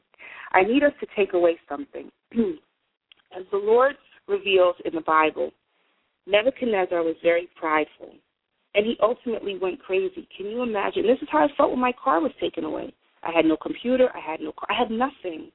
I 0.51 0.63
need 0.63 0.83
us 0.83 0.93
to 0.99 1.07
take 1.15 1.33
away 1.33 1.57
something. 1.69 2.09
As 2.33 3.43
the 3.51 3.57
Lord 3.57 3.95
reveals 4.27 4.75
in 4.85 4.95
the 4.95 5.01
Bible, 5.01 5.51
Nebuchadnezzar 6.25 7.03
was 7.03 7.15
very 7.21 7.47
prideful, 7.55 8.11
and 8.73 8.85
he 8.85 8.97
ultimately 9.03 9.59
went 9.59 9.79
crazy. 9.79 10.27
Can 10.35 10.47
you 10.47 10.63
imagine? 10.63 11.03
This 11.03 11.21
is 11.21 11.27
how 11.31 11.39
I 11.39 11.47
felt 11.55 11.71
when 11.71 11.79
my 11.79 11.93
car 12.01 12.21
was 12.21 12.31
taken 12.39 12.63
away. 12.63 12.93
I 13.25 13.31
had 13.31 13.45
no 13.45 13.57
computer, 13.57 14.09
I 14.15 14.19
had 14.19 14.39
no 14.39 14.53
I 14.69 14.73
had 14.73 14.91
nothing. 14.91 15.51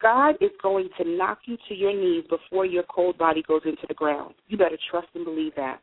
God 0.00 0.36
is 0.40 0.50
going 0.62 0.88
to 0.98 1.08
knock 1.08 1.40
you 1.46 1.56
to 1.68 1.74
your 1.74 1.92
knees 1.92 2.24
before 2.28 2.64
your 2.64 2.84
cold 2.84 3.18
body 3.18 3.42
goes 3.46 3.62
into 3.64 3.84
the 3.88 3.94
ground. 3.94 4.34
You 4.46 4.56
better 4.56 4.78
trust 4.90 5.08
and 5.14 5.24
believe 5.24 5.54
that. 5.56 5.80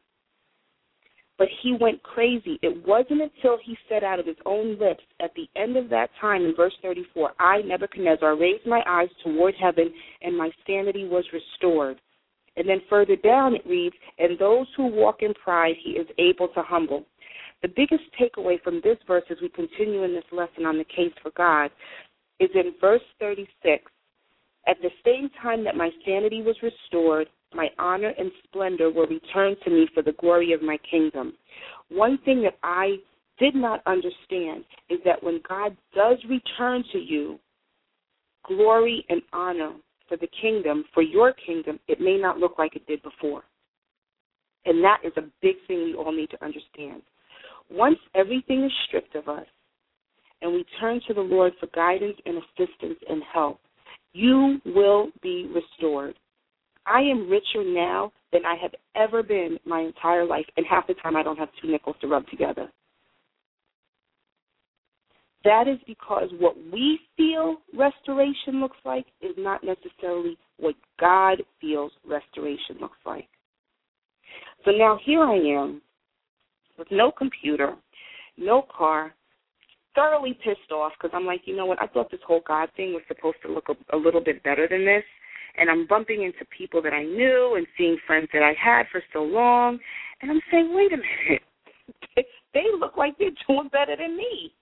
But 1.37 1.49
he 1.61 1.75
went 1.79 2.01
crazy. 2.01 2.57
It 2.61 2.87
wasn't 2.87 3.21
until 3.21 3.57
he 3.63 3.77
said 3.89 4.05
out 4.05 4.19
of 4.19 4.25
his 4.25 4.37
own 4.45 4.79
lips 4.79 5.03
at 5.19 5.33
the 5.35 5.49
end 5.59 5.75
of 5.75 5.89
that 5.89 6.09
time 6.21 6.43
in 6.45 6.55
verse 6.55 6.73
34 6.81 7.33
I, 7.39 7.61
Nebuchadnezzar, 7.61 8.37
raised 8.37 8.65
my 8.65 8.81
eyes 8.87 9.09
toward 9.21 9.53
heaven, 9.55 9.93
and 10.21 10.37
my 10.37 10.49
sanity 10.65 11.05
was 11.05 11.25
restored. 11.33 11.99
And 12.55 12.69
then 12.69 12.81
further 12.89 13.17
down 13.17 13.53
it 13.53 13.67
reads, 13.67 13.95
And 14.17 14.39
those 14.39 14.67
who 14.77 14.87
walk 14.87 15.23
in 15.23 15.33
pride 15.33 15.75
he 15.83 15.91
is 15.91 16.07
able 16.17 16.47
to 16.49 16.61
humble. 16.61 17.05
The 17.61 17.69
biggest 17.69 18.03
takeaway 18.19 18.61
from 18.61 18.81
this 18.83 18.97
verse 19.07 19.23
as 19.29 19.37
we 19.41 19.49
continue 19.49 20.03
in 20.03 20.13
this 20.13 20.25
lesson 20.31 20.65
on 20.65 20.77
the 20.77 20.83
case 20.83 21.13
for 21.21 21.31
God 21.31 21.71
is 22.39 22.49
in 22.53 22.73
verse 22.79 23.01
36. 23.19 23.83
At 24.67 24.77
the 24.81 24.89
same 25.03 25.29
time 25.41 25.63
that 25.63 25.75
my 25.75 25.89
sanity 26.05 26.41
was 26.41 26.55
restored, 26.61 27.27
my 27.53 27.69
honor 27.79 28.13
and 28.17 28.31
splendor 28.43 28.89
were 28.91 29.07
returned 29.07 29.57
to 29.63 29.69
me 29.69 29.87
for 29.93 30.03
the 30.03 30.13
glory 30.13 30.53
of 30.53 30.61
my 30.61 30.77
kingdom. 30.89 31.33
One 31.89 32.17
thing 32.25 32.41
that 32.43 32.57
I 32.63 32.95
did 33.39 33.55
not 33.55 33.81
understand 33.85 34.65
is 34.89 34.99
that 35.05 35.23
when 35.23 35.41
God 35.47 35.75
does 35.93 36.17
return 36.29 36.83
to 36.91 36.97
you 36.97 37.39
glory 38.45 39.05
and 39.09 39.21
honor 39.33 39.73
for 40.07 40.17
the 40.17 40.27
kingdom, 40.41 40.85
for 40.93 41.03
your 41.03 41.33
kingdom, 41.33 41.79
it 41.87 41.99
may 41.99 42.17
not 42.17 42.37
look 42.37 42.57
like 42.57 42.75
it 42.75 42.85
did 42.87 43.01
before. 43.01 43.43
And 44.65 44.83
that 44.83 44.99
is 45.03 45.13
a 45.17 45.23
big 45.41 45.55
thing 45.67 45.83
we 45.83 45.95
all 45.95 46.11
need 46.11 46.29
to 46.31 46.43
understand. 46.43 47.01
Once 47.71 47.97
everything 48.13 48.63
is 48.63 48.71
stripped 48.87 49.15
of 49.15 49.27
us 49.27 49.45
and 50.41 50.53
we 50.53 50.65
turn 50.79 51.01
to 51.07 51.13
the 51.13 51.21
Lord 51.21 51.53
for 51.59 51.67
guidance 51.67 52.17
and 52.25 52.37
assistance 52.37 52.99
and 53.09 53.21
help, 53.33 53.59
you 54.13 54.59
will 54.65 55.09
be 55.21 55.49
restored. 55.53 56.15
I 56.85 56.99
am 56.99 57.29
richer 57.29 57.63
now 57.63 58.11
than 58.31 58.45
I 58.45 58.55
have 58.61 58.71
ever 58.95 59.23
been 59.23 59.57
my 59.65 59.81
entire 59.81 60.25
life, 60.25 60.45
and 60.55 60.65
half 60.69 60.87
the 60.87 60.93
time 60.95 61.15
I 61.15 61.23
don't 61.23 61.37
have 61.37 61.49
two 61.61 61.71
nickels 61.71 61.95
to 62.01 62.07
rub 62.07 62.27
together. 62.27 62.69
That 65.43 65.67
is 65.67 65.77
because 65.85 66.29
what 66.39 66.55
we 66.71 66.99
feel 67.15 67.57
restoration 67.77 68.59
looks 68.59 68.77
like 68.83 69.05
is 69.21 69.31
not 69.37 69.63
necessarily 69.63 70.37
what 70.57 70.75
God 70.99 71.41
feels 71.61 71.91
restoration 72.07 72.77
looks 72.81 72.97
like. 73.05 73.27
So 74.63 74.71
now 74.71 74.99
here 75.05 75.23
I 75.23 75.35
am 75.35 75.81
with 76.77 76.87
no 76.91 77.11
computer, 77.11 77.75
no 78.37 78.65
car, 78.75 79.13
thoroughly 79.93 80.37
pissed 80.43 80.71
off 80.71 80.91
because 80.97 81.15
I'm 81.15 81.25
like, 81.25 81.41
you 81.45 81.55
know 81.55 81.65
what? 81.65 81.81
I 81.81 81.87
thought 81.87 82.11
this 82.11 82.19
whole 82.25 82.41
God 82.47 82.69
thing 82.75 82.93
was 82.93 83.03
supposed 83.07 83.37
to 83.45 83.51
look 83.51 83.67
a, 83.69 83.95
a 83.95 83.97
little 83.97 84.21
bit 84.21 84.43
better 84.43 84.67
than 84.69 84.85
this 84.85 85.03
and 85.57 85.69
I'm 85.69 85.87
bumping 85.87 86.23
into 86.23 86.45
people 86.57 86.81
that 86.81 86.93
I 86.93 87.03
knew 87.03 87.55
and 87.57 87.65
seeing 87.77 87.97
friends 88.05 88.27
that 88.33 88.43
I 88.43 88.53
had 88.61 88.85
for 88.91 89.01
so 89.13 89.19
long, 89.23 89.79
and 90.21 90.31
I'm 90.31 90.41
saying, 90.51 90.73
wait 90.73 90.91
a 90.93 90.97
minute, 90.97 91.43
they 92.53 92.65
look 92.79 92.97
like 92.97 93.17
they're 93.17 93.29
doing 93.47 93.69
better 93.71 93.95
than 93.97 94.17
me. 94.17 94.53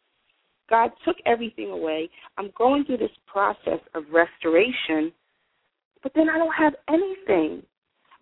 God 0.70 0.92
took 1.06 1.18
everything 1.26 1.72
away. 1.72 2.10
I'm 2.38 2.52
going 2.58 2.86
through 2.86 2.98
this 2.98 3.12
process 3.28 3.80
of 3.96 4.04
restoration, 4.12 5.12
but 6.02 6.12
then 6.16 6.30
I 6.30 6.38
don't 6.38 6.54
have 6.54 6.74
anything. 6.88 7.64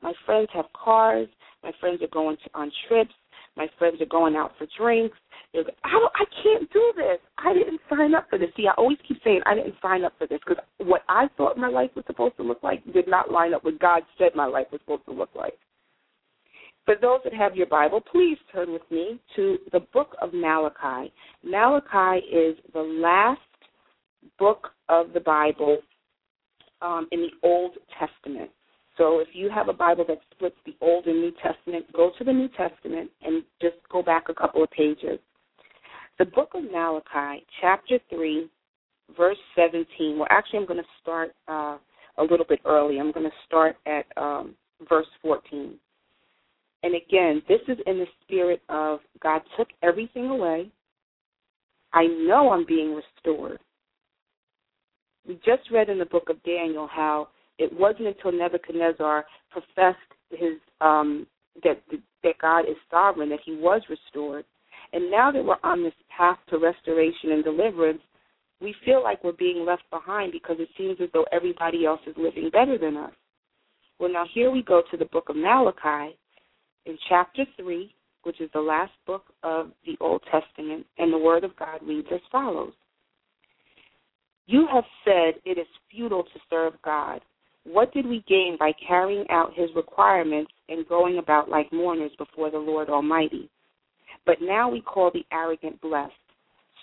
My 0.01 0.13
friends 0.25 0.49
have 0.53 0.65
cars. 0.73 1.27
My 1.63 1.71
friends 1.79 2.01
are 2.01 2.07
going 2.07 2.37
to, 2.37 2.49
on 2.55 2.71
trips. 2.87 3.13
My 3.57 3.67
friends 3.77 4.01
are 4.01 4.05
going 4.05 4.35
out 4.35 4.53
for 4.57 4.67
drinks. 4.77 5.17
I, 5.53 5.61
don't, 5.63 6.13
I 6.15 6.25
can't 6.41 6.71
do 6.71 6.93
this. 6.95 7.19
I 7.37 7.53
didn't 7.53 7.81
sign 7.89 8.15
up 8.15 8.27
for 8.29 8.39
this. 8.39 8.49
See, 8.55 8.67
I 8.67 8.73
always 8.77 8.97
keep 9.05 9.21
saying 9.23 9.41
I 9.45 9.55
didn't 9.55 9.75
sign 9.81 10.05
up 10.05 10.13
for 10.17 10.25
this 10.27 10.39
because 10.45 10.63
what 10.77 11.01
I 11.09 11.27
thought 11.35 11.57
my 11.57 11.67
life 11.67 11.91
was 11.95 12.05
supposed 12.07 12.37
to 12.37 12.43
look 12.43 12.63
like 12.63 12.81
did 12.93 13.07
not 13.07 13.31
line 13.31 13.53
up 13.53 13.65
with 13.65 13.77
God 13.79 14.03
said 14.17 14.29
my 14.35 14.45
life 14.45 14.67
was 14.71 14.79
supposed 14.81 15.05
to 15.05 15.11
look 15.11 15.31
like. 15.35 15.53
For 16.85 16.95
those 16.99 17.19
that 17.25 17.33
have 17.33 17.55
your 17.55 17.67
Bible, 17.67 18.01
please 18.01 18.37
turn 18.51 18.71
with 18.71 18.81
me 18.89 19.19
to 19.35 19.57
the 19.71 19.81
book 19.93 20.15
of 20.21 20.33
Malachi. 20.33 21.13
Malachi 21.43 22.25
is 22.25 22.57
the 22.73 22.81
last 22.81 23.39
book 24.39 24.69
of 24.89 25.13
the 25.13 25.19
Bible 25.19 25.77
um, 26.81 27.07
in 27.11 27.21
the 27.21 27.47
Old 27.47 27.73
Testament. 27.99 28.49
So 28.97 29.19
if 29.19 29.29
you 29.33 29.49
have 29.49 29.69
a 29.69 29.73
Bible 29.73 30.05
that 30.07 30.19
splits 30.31 30.55
the 30.65 30.75
Old 30.81 31.05
and 31.05 31.21
New 31.21 31.31
Testament, 31.41 31.85
go 31.93 32.11
to 32.17 32.23
the 32.23 32.33
New 32.33 32.49
Testament 32.49 33.09
and 33.23 33.43
just 33.61 33.75
go 33.91 34.03
back 34.03 34.25
a 34.29 34.33
couple 34.33 34.63
of 34.63 34.69
pages. 34.71 35.19
The 36.19 36.25
book 36.25 36.51
of 36.53 36.63
Malachi, 36.63 37.45
chapter 37.61 37.99
3, 38.09 38.49
verse 39.17 39.37
17. 39.55 40.17
Well, 40.17 40.27
actually, 40.29 40.59
I'm 40.59 40.65
going 40.67 40.83
to 40.83 40.89
start 41.01 41.31
uh, 41.47 41.77
a 42.17 42.23
little 42.23 42.45
bit 42.47 42.59
early. 42.65 42.99
I'm 42.99 43.11
going 43.11 43.25
to 43.25 43.35
start 43.47 43.77
at 43.85 44.05
um, 44.17 44.55
verse 44.87 45.07
14. 45.21 45.73
And 46.83 46.95
again, 46.95 47.41
this 47.47 47.61
is 47.67 47.77
in 47.85 47.99
the 47.99 48.07
spirit 48.23 48.61
of 48.69 48.99
God 49.21 49.41
took 49.57 49.67
everything 49.83 50.27
away. 50.27 50.69
I 51.93 52.07
know 52.07 52.51
I'm 52.51 52.65
being 52.65 52.95
restored. 52.95 53.59
We 55.27 55.35
just 55.45 55.69
read 55.71 55.89
in 55.89 55.99
the 55.99 56.05
book 56.05 56.29
of 56.29 56.41
Daniel 56.43 56.87
how 56.91 57.27
it 57.61 57.71
wasn't 57.79 58.07
until 58.07 58.31
Nebuchadnezzar 58.31 59.23
professed 59.51 59.97
his 60.31 60.57
um, 60.81 61.27
that 61.63 61.79
that 62.23 62.37
God 62.41 62.61
is 62.61 62.75
sovereign 62.89 63.29
that 63.29 63.39
he 63.45 63.55
was 63.55 63.81
restored. 63.89 64.45
And 64.93 65.11
now 65.11 65.31
that 65.31 65.43
we're 65.43 65.55
on 65.63 65.83
this 65.83 65.93
path 66.15 66.37
to 66.49 66.57
restoration 66.57 67.31
and 67.31 67.43
deliverance, 67.43 68.01
we 68.59 68.75
feel 68.83 69.03
like 69.03 69.23
we're 69.23 69.31
being 69.31 69.65
left 69.65 69.83
behind 69.89 70.31
because 70.31 70.57
it 70.59 70.69
seems 70.77 70.97
as 71.01 71.09
though 71.13 71.25
everybody 71.31 71.85
else 71.85 72.01
is 72.07 72.15
living 72.17 72.49
better 72.51 72.77
than 72.77 72.97
us. 72.97 73.13
Well, 73.99 74.11
now 74.11 74.25
here 74.33 74.51
we 74.51 74.63
go 74.63 74.81
to 74.89 74.97
the 74.97 75.05
book 75.05 75.29
of 75.29 75.35
Malachi 75.35 76.17
in 76.85 76.97
chapter 77.07 77.45
3, 77.57 77.93
which 78.23 78.41
is 78.41 78.49
the 78.53 78.59
last 78.59 78.91
book 79.05 79.25
of 79.43 79.71
the 79.85 79.95
Old 80.01 80.23
Testament, 80.31 80.85
and 80.97 81.13
the 81.13 81.17
Word 81.17 81.43
of 81.43 81.55
God 81.55 81.79
reads 81.85 82.07
as 82.13 82.19
follows 82.31 82.73
You 84.47 84.67
have 84.73 84.85
said 85.05 85.35
it 85.45 85.57
is 85.57 85.67
futile 85.89 86.23
to 86.23 86.39
serve 86.49 86.73
God. 86.83 87.21
What 87.63 87.93
did 87.93 88.05
we 88.05 88.23
gain 88.27 88.57
by 88.59 88.73
carrying 88.87 89.25
out 89.29 89.53
his 89.53 89.69
requirements 89.75 90.51
and 90.67 90.87
going 90.87 91.19
about 91.19 91.49
like 91.49 91.71
mourners 91.71 92.11
before 92.17 92.49
the 92.49 92.57
Lord 92.57 92.89
Almighty? 92.89 93.49
But 94.25 94.41
now 94.41 94.69
we 94.69 94.81
call 94.81 95.11
the 95.11 95.25
arrogant 95.31 95.79
blessed. 95.81 96.13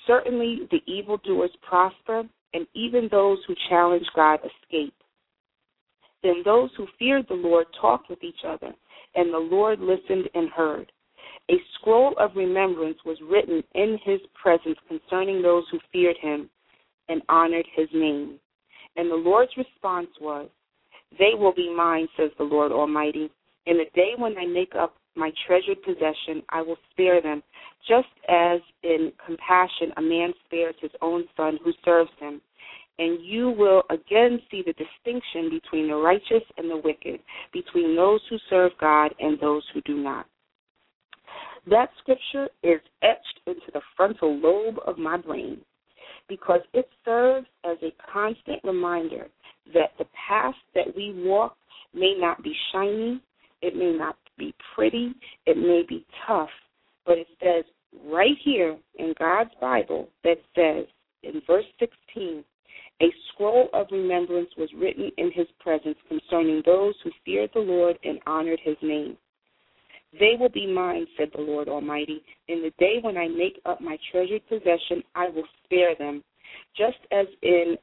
Certainly 0.07 0.69
the 0.71 0.81
evildoers 0.91 1.51
prosper, 1.69 2.23
and 2.55 2.67
even 2.75 3.09
those 3.11 3.39
who 3.47 3.55
challenge 3.69 4.07
God 4.15 4.41
escape. 4.41 4.95
Then 6.23 6.43
those 6.45 6.71
who 6.77 6.87
feared 6.99 7.27
the 7.29 7.35
Lord 7.35 7.67
talked 7.81 8.09
with 8.09 8.23
each 8.23 8.45
other, 8.47 8.73
and 9.15 9.33
the 9.33 9.39
Lord 9.39 9.81
listened 9.81 10.29
and 10.35 10.49
heard. 10.51 10.91
A 11.51 11.55
scroll 11.75 12.15
of 12.19 12.37
remembrance 12.37 12.99
was 13.05 13.19
written 13.23 13.63
in 13.75 13.99
his 14.05 14.21
presence 14.41 14.79
concerning 14.89 15.43
those 15.43 15.65
who 15.71 15.79
feared 15.93 16.17
him 16.21 16.49
and 17.09 17.23
honored 17.29 17.67
his 17.75 17.89
name. 17.93 18.39
And 18.97 19.11
the 19.11 19.17
Lord's 19.17 19.57
response 19.57 20.09
was, 20.21 20.49
they 21.17 21.33
will 21.37 21.55
be 21.55 21.75
mine, 21.75 22.09
says 22.17 22.31
the 22.39 22.45
Lord 22.45 22.73
Almighty. 22.73 23.31
In 23.67 23.79
the 23.79 23.87
day 23.95 24.13
when 24.17 24.37
I 24.37 24.47
make 24.47 24.75
up 24.75 24.97
my 25.15 25.31
treasured 25.47 25.83
possession, 25.83 26.43
I 26.51 26.63
will 26.63 26.79
spare 26.91 27.21
them, 27.21 27.43
just 27.87 28.09
as 28.29 28.61
in 28.83 29.13
compassion 29.25 29.93
a 29.97 30.03
man 30.03 30.33
spares 30.45 30.75
his 30.81 30.91
own 31.03 31.25
son 31.37 31.59
who 31.65 31.73
serves 31.85 32.11
him. 32.19 32.41
And 32.99 33.25
you 33.25 33.51
will 33.51 33.83
again 33.91 34.41
see 34.51 34.63
the 34.67 34.73
distinction 34.73 35.51
between 35.51 35.89
the 35.89 35.97
righteous 35.97 36.43
and 36.57 36.71
the 36.71 36.81
wicked, 36.83 37.21
between 37.53 37.95
those 37.95 38.21
who 38.29 38.37
serve 38.51 38.73
God 38.81 39.15
and 39.21 39.39
those 39.41 39.63
who 39.73 39.81
do 39.83 39.97
not. 39.97 40.27
That 41.67 41.91
scripture 41.99 42.49
is 42.63 42.81
etched 43.03 43.41
into 43.47 43.71
the 43.73 43.83
frontal 43.97 44.37
lobe 44.39 44.79
of 44.87 44.99
my 44.99 45.17
brain 45.17 45.59
because 46.29 46.61
it 46.73 46.89
serves 47.05 47.47
as 47.65 47.77
a 47.83 47.95
constant 48.13 48.61
reminder 48.65 49.29
that 49.75 49.93
the 49.99 50.07
path 50.29 50.55
that 50.75 50.95
we 50.97 51.13
walk 51.25 51.57
may 51.95 52.15
not 52.19 52.43
be 52.43 52.55
shiny, 52.73 53.21
it 53.63 53.77
may 53.77 53.93
not 53.93 54.17
be 54.39 54.55
pretty, 54.75 55.15
it 55.47 55.57
may 55.57 55.83
be 55.89 56.07
tough, 56.27 56.51
but 57.05 57.19
it 57.19 57.27
says 57.43 57.65
right 58.07 58.37
here 58.43 58.77
in 58.99 59.15
God's 59.19 59.51
Bible 59.61 60.09
that 60.25 60.39
says 60.55 60.87
in 61.23 61.43
verse 61.47 61.65
16, 61.81 62.45
a 63.01 63.07
scroll 63.33 63.69
of 63.73 63.87
remembrance 63.93 64.51
was 64.57 64.69
written 64.77 65.11
in 65.19 65.31
his 65.33 65.47
presence 65.61 65.97
concerning 66.09 66.63
those 66.67 66.95
who 67.03 67.11
feared 67.25 67.51
the 67.55 67.61
Lord 67.61 67.99
and 68.05 68.19
honored 68.27 68.61
his 68.63 68.77
name. 68.83 69.17
They 70.19 70.35
will 70.39 70.49
be 70.49 70.67
mine, 70.67 71.07
said 71.17 71.29
the 71.35 71.43
Lord 71.43 71.69
Almighty. 71.69 72.23
In 72.49 72.63
the 72.63 72.73
day 72.79 72.99
when 73.01 73.17
I 73.17 73.29
make 73.29 73.61
up 73.67 73.81
my 73.81 73.99
treasured 74.11 74.47
possession, 74.49 75.03
I 75.15 75.29
will 75.29 75.45
spare 75.65 75.95
them. 75.97 76.25
Just 76.77 76.99
as 77.13 77.27
in 77.43 77.77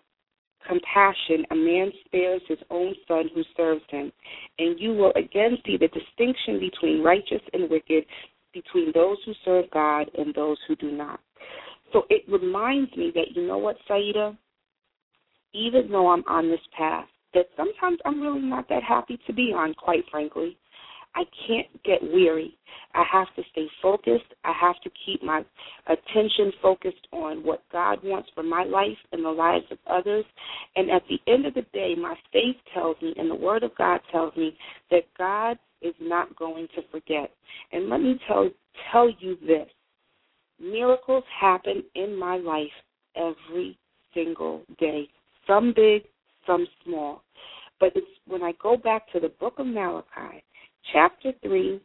compassion, 0.68 1.46
a 1.52 1.56
man 1.56 1.92
spares 2.06 2.42
his 2.48 2.60
own 2.70 2.94
son 3.08 3.30
who 3.34 3.44
serves 3.56 3.84
him. 3.90 4.12
And 4.60 4.80
you 4.80 4.94
will 4.94 5.14
again 5.16 5.58
see 5.66 5.78
the 5.78 5.88
distinction 5.88 6.60
between 6.60 7.04
righteous 7.04 7.42
and 7.54 7.70
wicked, 7.70 8.06
between 8.54 8.92
those 8.94 9.18
who 9.26 9.34
serve 9.44 9.66
God 9.72 10.10
and 10.18 10.34
those 10.34 10.58
who 10.68 10.76
do 10.76 10.92
not. 10.92 11.20
So 11.94 12.04
it 12.10 12.24
reminds 12.30 12.96
me 12.96 13.12
that, 13.16 13.36
you 13.36 13.48
know 13.48 13.58
what, 13.58 13.78
Saida? 13.88 14.38
even 15.56 15.90
though 15.90 16.10
I'm 16.10 16.24
on 16.28 16.50
this 16.50 16.60
path 16.78 17.08
that 17.34 17.48
sometimes 17.58 18.00
I'm 18.06 18.22
really 18.22 18.42
not 18.42 18.70
that 18.70 18.84
happy 18.84 19.20
to 19.26 19.34
be 19.34 19.54
on, 19.56 19.74
quite 19.74 20.04
frankly. 20.12 20.58
I 21.16 21.24
can't 21.48 21.84
get 21.84 22.04
weary. 22.04 22.58
I 22.94 23.04
have 23.12 23.28
to 23.36 23.44
stay 23.52 23.68
focused. 23.82 24.34
I 24.44 24.54
have 24.60 24.76
to 24.84 24.90
keep 25.06 25.24
my 25.24 25.44
attention 25.88 26.52
focused 26.62 27.08
on 27.12 27.44
what 27.44 27.64
God 27.72 28.00
wants 28.04 28.30
for 28.36 28.44
my 28.44 28.64
life 28.64 28.98
and 29.12 29.24
the 29.24 29.30
lives 29.30 29.66
of 29.72 29.78
others. 29.90 30.26
And 30.76 30.90
at 30.92 31.04
the 31.10 31.20
end 31.32 31.46
of 31.46 31.54
the 31.54 31.66
day, 31.74 31.96
my 31.98 32.16
faith 32.32 32.58
tells 32.74 32.98
me 33.02 33.14
and 33.18 33.30
the 33.30 33.36
Word 33.36 33.64
of 33.64 33.76
God 33.78 34.02
tells 34.12 34.36
me 34.36 34.58
that 34.92 35.04
God 35.18 35.58
is 35.82 35.94
not 36.02 36.36
going 36.36 36.68
to 36.76 36.82
forget. 36.92 37.32
And 37.72 37.90
let 37.90 38.02
me 38.02 38.20
tell 38.28 38.50
tell 38.92 39.10
you 39.20 39.38
this. 39.46 39.68
Miracles 40.60 41.24
happen 41.40 41.84
in 41.96 42.18
my 42.18 42.38
life 42.38 42.68
every 43.16 43.78
single 44.14 44.64
day. 44.80 45.08
Some 45.48 45.74
big, 45.76 46.04
some 46.48 46.66
small. 46.84 47.22
But 47.80 47.92
it's 47.96 48.08
when 48.26 48.42
I 48.42 48.54
go 48.62 48.78
back 48.78 49.12
to 49.12 49.20
the 49.20 49.30
book 49.40 49.56
of 49.60 49.68
Malachi, 49.68 50.44
chapter 50.94 51.32
3, 51.44 51.82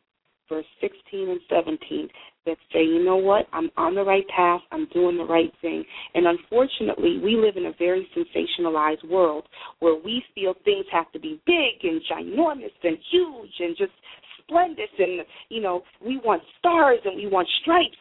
verse 0.48 0.64
16 0.80 1.28
and 1.28 1.40
17, 1.48 2.08
that 2.46 2.56
say, 2.72 2.82
you 2.82 3.04
know 3.04 3.16
what, 3.16 3.46
I'm 3.52 3.70
on 3.76 3.94
the 3.94 4.02
right 4.02 4.26
path, 4.34 4.60
I'm 4.72 4.86
doing 4.92 5.16
the 5.16 5.24
right 5.24 5.52
thing. 5.60 5.84
And 6.14 6.26
unfortunately, 6.26 7.20
we 7.22 7.36
live 7.36 7.56
in 7.56 7.66
a 7.66 7.72
very 7.78 8.08
sensationalized 8.16 9.08
world 9.08 9.44
where 9.80 9.96
we 10.02 10.22
feel 10.34 10.54
things 10.64 10.86
have 10.90 11.10
to 11.12 11.20
be 11.20 11.40
big 11.46 11.84
and 11.84 12.00
ginormous 12.10 12.72
and 12.82 12.98
huge 13.10 13.52
and 13.60 13.76
just 13.76 13.92
splendid 14.42 14.88
and, 14.98 15.20
you 15.48 15.60
know, 15.60 15.82
we 16.04 16.18
want 16.24 16.42
stars 16.58 16.98
and 17.04 17.16
we 17.16 17.28
want 17.28 17.48
stripes. 17.62 17.96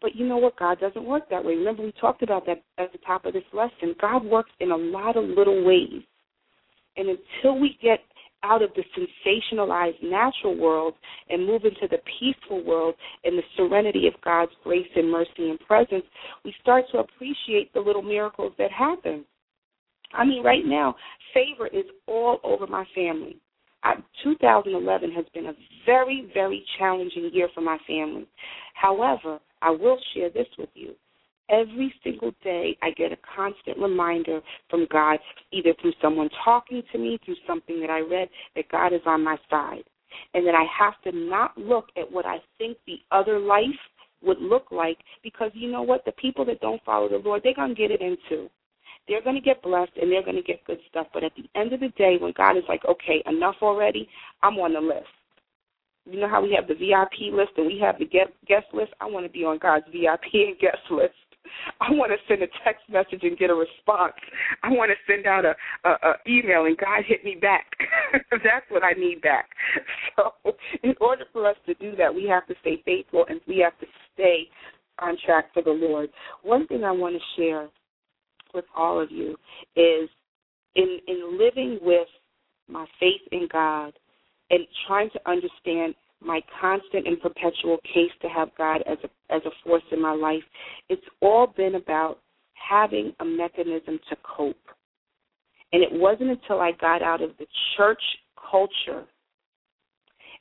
But 0.00 0.16
you 0.16 0.26
know 0.26 0.36
what? 0.36 0.58
God 0.58 0.80
doesn't 0.80 1.04
work 1.04 1.30
that 1.30 1.44
way. 1.44 1.54
Remember, 1.54 1.84
we 1.84 1.92
talked 2.00 2.22
about 2.22 2.44
that 2.46 2.62
at 2.76 2.92
the 2.92 2.98
top 3.06 3.24
of 3.24 3.32
this 3.32 3.44
lesson. 3.52 3.94
God 4.00 4.24
works 4.24 4.50
in 4.58 4.72
a 4.72 4.76
lot 4.76 5.16
of 5.16 5.24
little 5.24 5.64
ways. 5.64 6.02
And 6.96 7.08
until 7.08 7.58
we 7.58 7.78
get 7.80 8.00
out 8.42 8.62
of 8.62 8.70
the 8.74 8.82
sensationalized 8.96 10.02
natural 10.02 10.56
world 10.56 10.94
and 11.28 11.46
move 11.46 11.64
into 11.64 11.88
the 11.90 11.98
peaceful 12.18 12.64
world 12.64 12.94
and 13.24 13.38
the 13.38 13.42
serenity 13.56 14.06
of 14.06 14.20
God's 14.22 14.52
grace 14.64 14.88
and 14.96 15.10
mercy 15.10 15.50
and 15.50 15.60
presence, 15.60 16.04
we 16.44 16.54
start 16.60 16.84
to 16.92 16.98
appreciate 16.98 17.72
the 17.72 17.80
little 17.80 18.02
miracles 18.02 18.52
that 18.58 18.70
happen. 18.70 19.24
I 20.14 20.24
mean, 20.24 20.42
right 20.42 20.64
now, 20.64 20.94
favor 21.32 21.66
is 21.68 21.84
all 22.06 22.38
over 22.44 22.66
my 22.66 22.84
family. 22.94 23.36
I, 23.84 23.94
2011 24.22 25.10
has 25.12 25.24
been 25.34 25.46
a 25.46 25.54
very, 25.86 26.30
very 26.34 26.64
challenging 26.78 27.30
year 27.32 27.48
for 27.54 27.62
my 27.62 27.78
family. 27.86 28.26
However, 28.74 29.38
I 29.60 29.70
will 29.70 29.98
share 30.14 30.30
this 30.30 30.46
with 30.58 30.68
you. 30.74 30.94
Every 31.52 31.94
single 32.02 32.32
day, 32.42 32.76
I 32.82 32.90
get 32.92 33.12
a 33.12 33.18
constant 33.36 33.78
reminder 33.78 34.40
from 34.70 34.86
God, 34.90 35.18
either 35.52 35.74
through 35.80 35.92
someone 36.00 36.30
talking 36.44 36.82
to 36.92 36.98
me, 36.98 37.18
through 37.24 37.36
something 37.46 37.78
that 37.80 37.90
I 37.90 38.00
read, 38.00 38.28
that 38.56 38.70
God 38.70 38.94
is 38.94 39.02
on 39.04 39.22
my 39.22 39.36
side. 39.50 39.84
And 40.34 40.46
that 40.46 40.54
I 40.54 40.64
have 40.78 40.94
to 41.04 41.12
not 41.16 41.56
look 41.56 41.86
at 41.96 42.10
what 42.10 42.26
I 42.26 42.38
think 42.58 42.78
the 42.86 42.98
other 43.10 43.38
life 43.38 43.66
would 44.22 44.38
look 44.40 44.66
like 44.70 44.98
because 45.22 45.50
you 45.54 45.70
know 45.70 45.82
what? 45.82 46.04
The 46.04 46.12
people 46.12 46.44
that 46.46 46.60
don't 46.60 46.82
follow 46.84 47.08
the 47.08 47.16
Lord, 47.16 47.42
they're 47.44 47.54
going 47.54 47.74
to 47.74 47.80
get 47.80 47.90
it 47.90 48.00
into. 48.00 48.48
They're 49.08 49.22
going 49.22 49.36
to 49.36 49.42
get 49.42 49.62
blessed 49.62 49.92
and 50.00 50.10
they're 50.10 50.22
going 50.22 50.36
to 50.36 50.42
get 50.42 50.64
good 50.64 50.78
stuff. 50.88 51.08
But 51.12 51.24
at 51.24 51.32
the 51.36 51.44
end 51.58 51.72
of 51.72 51.80
the 51.80 51.88
day, 51.98 52.16
when 52.20 52.32
God 52.36 52.56
is 52.56 52.64
like, 52.68 52.84
okay, 52.88 53.22
enough 53.26 53.56
already, 53.62 54.08
I'm 54.42 54.58
on 54.58 54.74
the 54.74 54.80
list. 54.80 55.06
You 56.04 56.20
know 56.20 56.28
how 56.28 56.42
we 56.42 56.52
have 56.52 56.68
the 56.68 56.74
VIP 56.74 57.32
list 57.32 57.52
and 57.56 57.66
we 57.66 57.78
have 57.80 57.98
the 57.98 58.06
guest 58.06 58.66
list? 58.72 58.92
I 59.00 59.06
want 59.06 59.26
to 59.26 59.32
be 59.32 59.44
on 59.44 59.58
God's 59.58 59.86
VIP 59.92 60.34
and 60.34 60.58
guest 60.58 60.82
list. 60.90 61.14
I 61.80 61.90
want 61.90 62.12
to 62.12 62.18
send 62.28 62.42
a 62.42 62.48
text 62.64 62.82
message 62.88 63.22
and 63.22 63.36
get 63.36 63.50
a 63.50 63.54
response. 63.54 64.14
I 64.62 64.70
want 64.70 64.90
to 64.90 65.12
send 65.12 65.26
out 65.26 65.44
a, 65.44 65.54
a, 65.84 65.90
a 65.90 66.14
email 66.26 66.66
and 66.66 66.76
God 66.76 67.02
hit 67.06 67.24
me 67.24 67.36
back. 67.40 67.66
That's 68.30 68.66
what 68.68 68.84
I 68.84 68.92
need 68.92 69.20
back. 69.22 69.48
So, 70.16 70.32
in 70.82 70.94
order 71.00 71.24
for 71.32 71.48
us 71.48 71.56
to 71.66 71.74
do 71.74 71.96
that, 71.96 72.14
we 72.14 72.26
have 72.28 72.46
to 72.46 72.54
stay 72.60 72.82
faithful 72.84 73.24
and 73.28 73.40
we 73.46 73.58
have 73.58 73.78
to 73.80 73.86
stay 74.14 74.48
on 74.98 75.16
track 75.24 75.46
for 75.54 75.62
the 75.62 75.70
Lord. 75.70 76.10
One 76.42 76.66
thing 76.66 76.84
I 76.84 76.92
want 76.92 77.16
to 77.16 77.40
share 77.40 77.68
with 78.54 78.64
all 78.76 79.00
of 79.00 79.10
you 79.10 79.36
is 79.76 80.08
in 80.74 80.98
in 81.06 81.38
living 81.38 81.78
with 81.82 82.08
my 82.68 82.86
faith 83.00 83.22
in 83.32 83.48
God 83.50 83.92
and 84.50 84.66
trying 84.86 85.10
to 85.10 85.20
understand 85.28 85.94
my 86.24 86.40
constant 86.60 87.06
and 87.06 87.20
perpetual 87.20 87.78
case 87.94 88.10
to 88.20 88.28
have 88.28 88.48
God 88.56 88.82
as 88.86 88.98
a 89.04 89.34
as 89.34 89.42
a 89.46 89.50
force 89.64 89.82
in 89.90 90.00
my 90.00 90.12
life, 90.12 90.42
it's 90.88 91.02
all 91.20 91.46
been 91.46 91.76
about 91.76 92.18
having 92.54 93.12
a 93.20 93.24
mechanism 93.24 93.98
to 94.08 94.16
cope. 94.22 94.56
And 95.72 95.82
it 95.82 95.88
wasn't 95.90 96.30
until 96.30 96.60
I 96.60 96.72
got 96.72 97.02
out 97.02 97.22
of 97.22 97.30
the 97.38 97.46
church 97.76 98.02
culture 98.50 99.04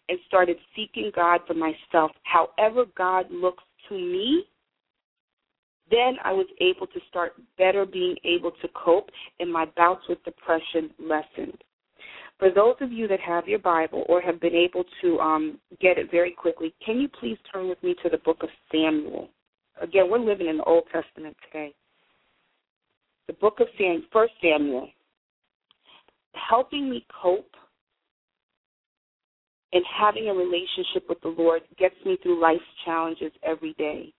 and 0.10 0.20
started 0.28 0.58
seeking 0.76 1.12
God 1.16 1.42
for 1.48 1.54
myself, 1.54 2.12
however 2.24 2.84
God 2.98 3.28
looks 3.32 3.64
to 3.88 3.96
me, 3.96 4.44
then 5.90 6.16
I 6.24 6.32
was 6.32 6.48
able 6.60 6.88
to 6.88 7.00
start 7.10 7.34
better 7.58 7.86
being 7.86 8.16
able 8.24 8.52
to 8.52 8.68
cope 8.74 9.10
and 9.40 9.52
my 9.52 9.66
bouts 9.78 10.04
with 10.10 10.24
depression 10.24 10.90
lessened. 11.00 11.64
For 12.42 12.50
those 12.50 12.74
of 12.82 12.92
you 12.92 13.08
that 13.08 13.20
have 13.20 13.48
your 13.48 13.60
Bible 13.60 14.04
or 14.10 14.20
have 14.20 14.42
been 14.42 14.56
able 14.56 14.84
to 15.04 15.20
um, 15.20 15.60
get 15.80 16.00
it 16.00 16.10
very 16.10 16.32
quickly, 16.32 16.74
can 16.84 17.00
you 17.00 17.08
please 17.08 17.38
turn 17.54 17.70
with 17.70 17.82
me 17.84 17.94
to 18.02 18.10
the 18.10 18.18
book 18.18 18.38
of 18.42 18.50
Samuel? 18.72 19.30
Again, 19.80 20.10
we're 20.10 20.18
living 20.18 20.48
in 20.48 20.58
the 20.58 20.64
Old 20.64 20.86
Testament 20.92 21.38
today. 21.46 21.72
The 23.28 23.34
book 23.34 23.60
of 23.60 23.68
Sam, 23.78 24.06
First 24.12 24.34
Samuel, 24.42 24.90
helping 26.34 26.90
me 26.90 27.06
cope 27.22 27.52
and 29.72 29.84
having 29.96 30.28
a 30.28 30.34
relationship 30.34 31.08
with 31.08 31.22
the 31.22 31.36
Lord 31.38 31.62
gets 31.78 31.96
me 32.08 32.18
through 32.24 32.42
life's 32.42 32.64
challenges 32.86 33.32
every 33.44 33.74
day. 33.74 34.12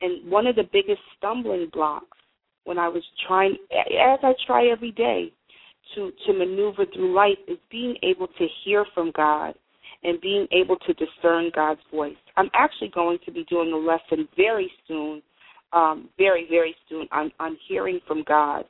And 0.00 0.28
one 0.28 0.48
of 0.48 0.56
the 0.56 0.68
biggest 0.72 1.00
stumbling 1.16 1.70
blocks 1.72 2.18
when 2.64 2.78
I 2.78 2.88
was 2.88 3.04
trying, 3.28 3.56
as 3.70 4.18
I 4.24 4.32
try 4.44 4.66
every 4.66 4.90
day, 4.90 5.32
to 5.94 6.12
to 6.26 6.32
maneuver 6.32 6.86
through 6.92 7.14
life 7.14 7.38
is 7.48 7.58
being 7.70 7.96
able 8.02 8.26
to 8.26 8.46
hear 8.64 8.84
from 8.94 9.12
God 9.14 9.54
and 10.02 10.20
being 10.20 10.46
able 10.52 10.76
to 10.76 10.94
discern 10.94 11.50
God's 11.54 11.80
voice. 11.90 12.16
I'm 12.36 12.50
actually 12.54 12.90
going 12.94 13.18
to 13.24 13.32
be 13.32 13.44
doing 13.44 13.72
a 13.72 13.76
lesson 13.76 14.28
very 14.36 14.70
soon, 14.86 15.22
um, 15.72 16.08
very 16.18 16.46
very 16.48 16.74
soon 16.88 17.06
on 17.12 17.30
on 17.40 17.56
hearing 17.68 18.00
from 18.06 18.22
God, 18.26 18.64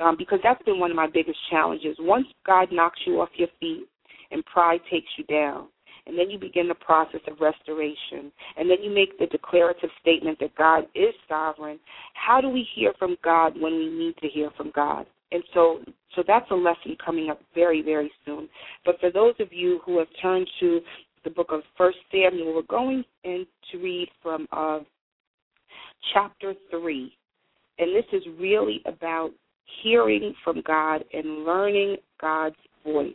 um, 0.00 0.16
because 0.18 0.40
that's 0.42 0.62
been 0.64 0.80
one 0.80 0.90
of 0.90 0.96
my 0.96 1.08
biggest 1.12 1.38
challenges. 1.50 1.96
Once 2.00 2.26
God 2.46 2.68
knocks 2.72 3.00
you 3.06 3.20
off 3.20 3.30
your 3.36 3.48
feet 3.60 3.86
and 4.30 4.44
pride 4.46 4.80
takes 4.90 5.08
you 5.16 5.24
down, 5.24 5.68
and 6.06 6.18
then 6.18 6.30
you 6.30 6.38
begin 6.38 6.68
the 6.68 6.74
process 6.74 7.20
of 7.28 7.40
restoration, 7.40 8.32
and 8.56 8.68
then 8.68 8.82
you 8.82 8.92
make 8.92 9.18
the 9.18 9.26
declarative 9.26 9.90
statement 10.00 10.38
that 10.40 10.54
God 10.56 10.84
is 10.94 11.14
sovereign. 11.28 11.78
How 12.14 12.40
do 12.40 12.48
we 12.48 12.66
hear 12.74 12.92
from 12.98 13.16
God 13.22 13.54
when 13.58 13.74
we 13.74 13.88
need 13.88 14.16
to 14.18 14.28
hear 14.28 14.50
from 14.56 14.70
God? 14.74 15.06
And 15.34 15.42
so, 15.52 15.80
so 16.14 16.22
that's 16.24 16.48
a 16.52 16.54
lesson 16.54 16.96
coming 17.04 17.28
up 17.28 17.40
very, 17.56 17.82
very 17.82 18.10
soon. 18.24 18.48
But 18.86 19.00
for 19.00 19.10
those 19.10 19.34
of 19.40 19.48
you 19.52 19.80
who 19.84 19.98
have 19.98 20.06
turned 20.22 20.48
to 20.60 20.80
the 21.24 21.30
book 21.30 21.48
of 21.50 21.62
First 21.76 21.98
Samuel, 22.12 22.54
we're 22.54 22.62
going 22.62 23.02
in 23.24 23.44
to 23.72 23.78
read 23.78 24.08
from 24.22 24.46
uh, 24.52 24.78
chapter 26.12 26.54
three, 26.70 27.12
and 27.80 27.96
this 27.96 28.04
is 28.12 28.22
really 28.38 28.80
about 28.86 29.30
hearing 29.82 30.32
from 30.44 30.62
God 30.64 31.02
and 31.12 31.44
learning 31.44 31.96
God's 32.20 32.54
voice. 32.84 33.12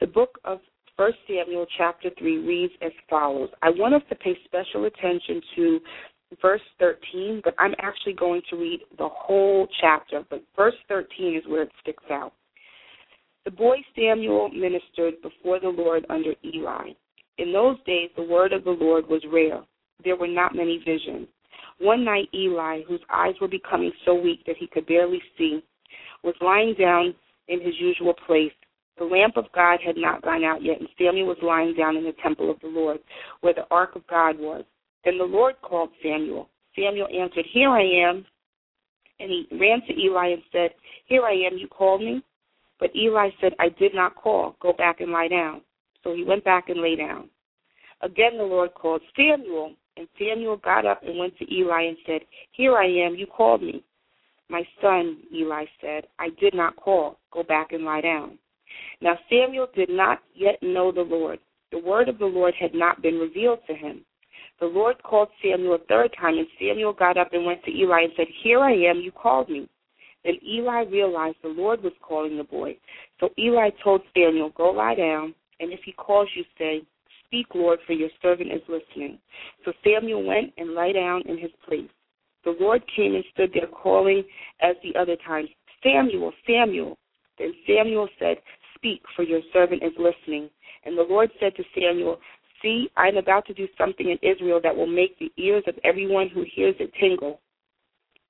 The 0.00 0.06
book 0.06 0.38
of 0.44 0.60
First 0.96 1.18
Samuel 1.28 1.66
chapter 1.76 2.08
3 2.18 2.38
reads 2.38 2.72
as 2.80 2.92
follows. 3.10 3.50
I 3.62 3.68
want 3.70 3.94
us 3.94 4.02
to 4.08 4.14
pay 4.14 4.36
special 4.46 4.86
attention 4.86 5.42
to 5.56 5.80
verse 6.40 6.60
13, 6.78 7.40
but 7.44 7.54
I'm 7.58 7.74
actually 7.78 8.14
going 8.14 8.42
to 8.50 8.56
read 8.56 8.80
the 8.98 9.08
whole 9.08 9.66
chapter, 9.80 10.22
but 10.28 10.42
verse 10.56 10.74
13 10.88 11.36
is 11.36 11.42
where 11.48 11.62
it 11.62 11.72
sticks 11.82 12.04
out. 12.10 12.32
The 13.44 13.50
boy 13.50 13.78
Samuel 13.96 14.50
ministered 14.50 15.14
before 15.22 15.58
the 15.58 15.68
Lord 15.68 16.04
under 16.10 16.34
Eli. 16.44 16.90
In 17.38 17.52
those 17.52 17.76
days, 17.86 18.10
the 18.16 18.22
word 18.22 18.52
of 18.52 18.64
the 18.64 18.70
Lord 18.70 19.08
was 19.08 19.22
rare. 19.32 19.62
There 20.04 20.16
were 20.16 20.28
not 20.28 20.54
many 20.54 20.82
visions. 20.84 21.28
One 21.80 22.04
night, 22.04 22.28
Eli, 22.34 22.82
whose 22.86 23.00
eyes 23.08 23.34
were 23.40 23.48
becoming 23.48 23.92
so 24.04 24.14
weak 24.14 24.40
that 24.46 24.56
he 24.58 24.66
could 24.66 24.86
barely 24.86 25.22
see, 25.36 25.62
was 26.22 26.34
lying 26.40 26.74
down 26.78 27.14
in 27.46 27.60
his 27.60 27.74
usual 27.78 28.14
place. 28.26 28.52
The 28.98 29.04
lamp 29.04 29.36
of 29.36 29.44
God 29.54 29.78
had 29.84 29.96
not 29.96 30.22
gone 30.22 30.42
out 30.42 30.62
yet, 30.62 30.80
and 30.80 30.88
Samuel 30.98 31.28
was 31.28 31.38
lying 31.40 31.74
down 31.74 31.96
in 31.96 32.04
the 32.04 32.14
temple 32.20 32.50
of 32.50 32.58
the 32.60 32.66
Lord, 32.66 32.98
where 33.40 33.54
the 33.54 33.66
ark 33.70 33.94
of 33.94 34.06
God 34.08 34.38
was. 34.38 34.64
Then 35.08 35.16
the 35.16 35.24
Lord 35.24 35.54
called 35.62 35.88
Samuel. 36.02 36.50
Samuel 36.76 37.08
answered, 37.08 37.46
Here 37.50 37.70
I 37.70 37.80
am. 37.80 38.26
And 39.18 39.30
he 39.30 39.48
ran 39.58 39.80
to 39.86 39.98
Eli 39.98 40.32
and 40.32 40.42
said, 40.52 40.72
Here 41.06 41.24
I 41.24 41.32
am, 41.32 41.56
you 41.56 41.66
called 41.66 42.02
me? 42.02 42.22
But 42.78 42.94
Eli 42.94 43.30
said, 43.40 43.54
I 43.58 43.70
did 43.70 43.94
not 43.94 44.16
call. 44.16 44.56
Go 44.60 44.74
back 44.74 45.00
and 45.00 45.10
lie 45.10 45.28
down. 45.28 45.62
So 46.04 46.14
he 46.14 46.24
went 46.24 46.44
back 46.44 46.68
and 46.68 46.82
lay 46.82 46.94
down. 46.94 47.30
Again 48.02 48.36
the 48.36 48.44
Lord 48.44 48.74
called 48.74 49.00
Samuel, 49.16 49.72
and 49.96 50.06
Samuel 50.18 50.58
got 50.58 50.84
up 50.84 51.02
and 51.02 51.18
went 51.18 51.38
to 51.38 51.50
Eli 51.50 51.84
and 51.84 51.96
said, 52.04 52.20
Here 52.52 52.76
I 52.76 52.84
am, 52.84 53.14
you 53.14 53.26
called 53.26 53.62
me. 53.62 53.82
My 54.50 54.62
son, 54.82 55.22
Eli 55.34 55.64
said, 55.80 56.04
I 56.18 56.28
did 56.38 56.52
not 56.52 56.76
call. 56.76 57.18
Go 57.32 57.42
back 57.44 57.72
and 57.72 57.86
lie 57.86 58.02
down. 58.02 58.38
Now 59.00 59.18
Samuel 59.30 59.68
did 59.74 59.88
not 59.88 60.18
yet 60.34 60.62
know 60.62 60.92
the 60.92 61.00
Lord. 61.00 61.38
The 61.72 61.78
word 61.78 62.10
of 62.10 62.18
the 62.18 62.26
Lord 62.26 62.52
had 62.60 62.74
not 62.74 63.00
been 63.00 63.18
revealed 63.18 63.60
to 63.68 63.74
him. 63.74 64.04
The 64.60 64.66
Lord 64.66 65.00
called 65.02 65.28
Samuel 65.42 65.76
a 65.76 65.78
third 65.88 66.14
time, 66.20 66.36
and 66.36 66.46
Samuel 66.58 66.92
got 66.92 67.16
up 67.16 67.32
and 67.32 67.44
went 67.44 67.62
to 67.64 67.70
Eli 67.70 68.02
and 68.02 68.12
said, 68.16 68.26
Here 68.42 68.60
I 68.60 68.72
am, 68.72 68.98
you 68.98 69.12
called 69.12 69.48
me. 69.48 69.68
Then 70.24 70.34
Eli 70.44 70.82
realized 70.82 71.36
the 71.42 71.48
Lord 71.48 71.82
was 71.82 71.92
calling 72.02 72.36
the 72.36 72.44
boy. 72.44 72.76
So 73.20 73.30
Eli 73.38 73.70
told 73.82 74.02
Samuel, 74.14 74.50
Go 74.56 74.70
lie 74.70 74.96
down, 74.96 75.34
and 75.60 75.72
if 75.72 75.80
he 75.84 75.92
calls 75.92 76.28
you, 76.34 76.44
say, 76.58 76.82
Speak, 77.24 77.46
Lord, 77.54 77.78
for 77.86 77.92
your 77.92 78.08
servant 78.20 78.52
is 78.52 78.62
listening. 78.68 79.18
So 79.64 79.72
Samuel 79.84 80.24
went 80.24 80.52
and 80.56 80.74
lay 80.74 80.92
down 80.92 81.22
in 81.26 81.38
his 81.38 81.50
place. 81.66 81.90
The 82.44 82.56
Lord 82.58 82.82
came 82.96 83.14
and 83.14 83.24
stood 83.32 83.50
there 83.52 83.66
calling 83.66 84.24
as 84.60 84.76
the 84.82 84.98
other 84.98 85.16
times, 85.26 85.50
Samuel, 85.82 86.32
Samuel. 86.46 86.96
Then 87.38 87.52
Samuel 87.66 88.08
said, 88.18 88.38
Speak, 88.74 89.02
for 89.14 89.22
your 89.22 89.40
servant 89.52 89.82
is 89.82 89.92
listening. 89.98 90.48
And 90.84 90.96
the 90.96 91.02
Lord 91.02 91.30
said 91.38 91.54
to 91.56 91.64
Samuel, 91.74 92.18
See, 92.62 92.90
I 92.96 93.08
am 93.08 93.16
about 93.16 93.46
to 93.46 93.54
do 93.54 93.68
something 93.76 94.10
in 94.10 94.18
Israel 94.28 94.60
that 94.62 94.76
will 94.76 94.86
make 94.86 95.18
the 95.18 95.32
ears 95.36 95.64
of 95.66 95.76
everyone 95.84 96.28
who 96.28 96.44
hears 96.54 96.74
it 96.80 96.92
tingle. 97.00 97.40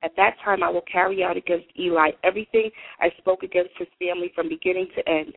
At 0.03 0.15
that 0.17 0.37
time 0.45 0.63
I 0.63 0.69
will 0.69 0.85
carry 0.91 1.25
out 1.25 1.37
against 1.37 1.67
Eli 1.79 2.11
everything 2.23 2.71
I 3.01 3.11
spoke 3.19 3.43
against 3.43 3.73
his 3.79 3.89
family 3.99 4.31
from 4.35 4.49
beginning 4.49 4.89
to 4.97 5.09
end. 5.09 5.35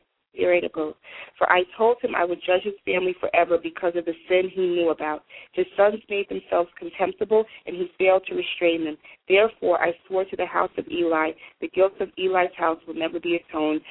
Goes. 0.74 0.94
For 1.36 1.50
I 1.52 1.64
told 1.76 1.98
him 2.00 2.14
I 2.14 2.24
would 2.24 2.40
judge 2.46 2.62
his 2.62 2.72
family 2.86 3.14
forever 3.20 3.58
because 3.62 3.92
of 3.96 4.06
the 4.06 4.14
sin 4.28 4.50
he 4.50 4.62
knew 4.62 4.88
about. 4.88 5.24
His 5.52 5.66
sons 5.76 6.00
made 6.08 6.26
themselves 6.30 6.70
contemptible, 6.78 7.44
and 7.66 7.76
he 7.76 7.90
failed 7.98 8.24
to 8.28 8.34
restrain 8.34 8.84
them. 8.84 8.96
Therefore 9.28 9.82
I 9.82 9.92
swore 10.06 10.24
to 10.24 10.36
the 10.36 10.46
house 10.46 10.70
of 10.78 10.88
Eli, 10.88 11.32
the 11.60 11.68
guilt 11.68 11.92
of 12.00 12.08
Eli's 12.16 12.54
house 12.56 12.78
will 12.86 12.94
never 12.94 13.20
be 13.20 13.36
atoned 13.36 13.82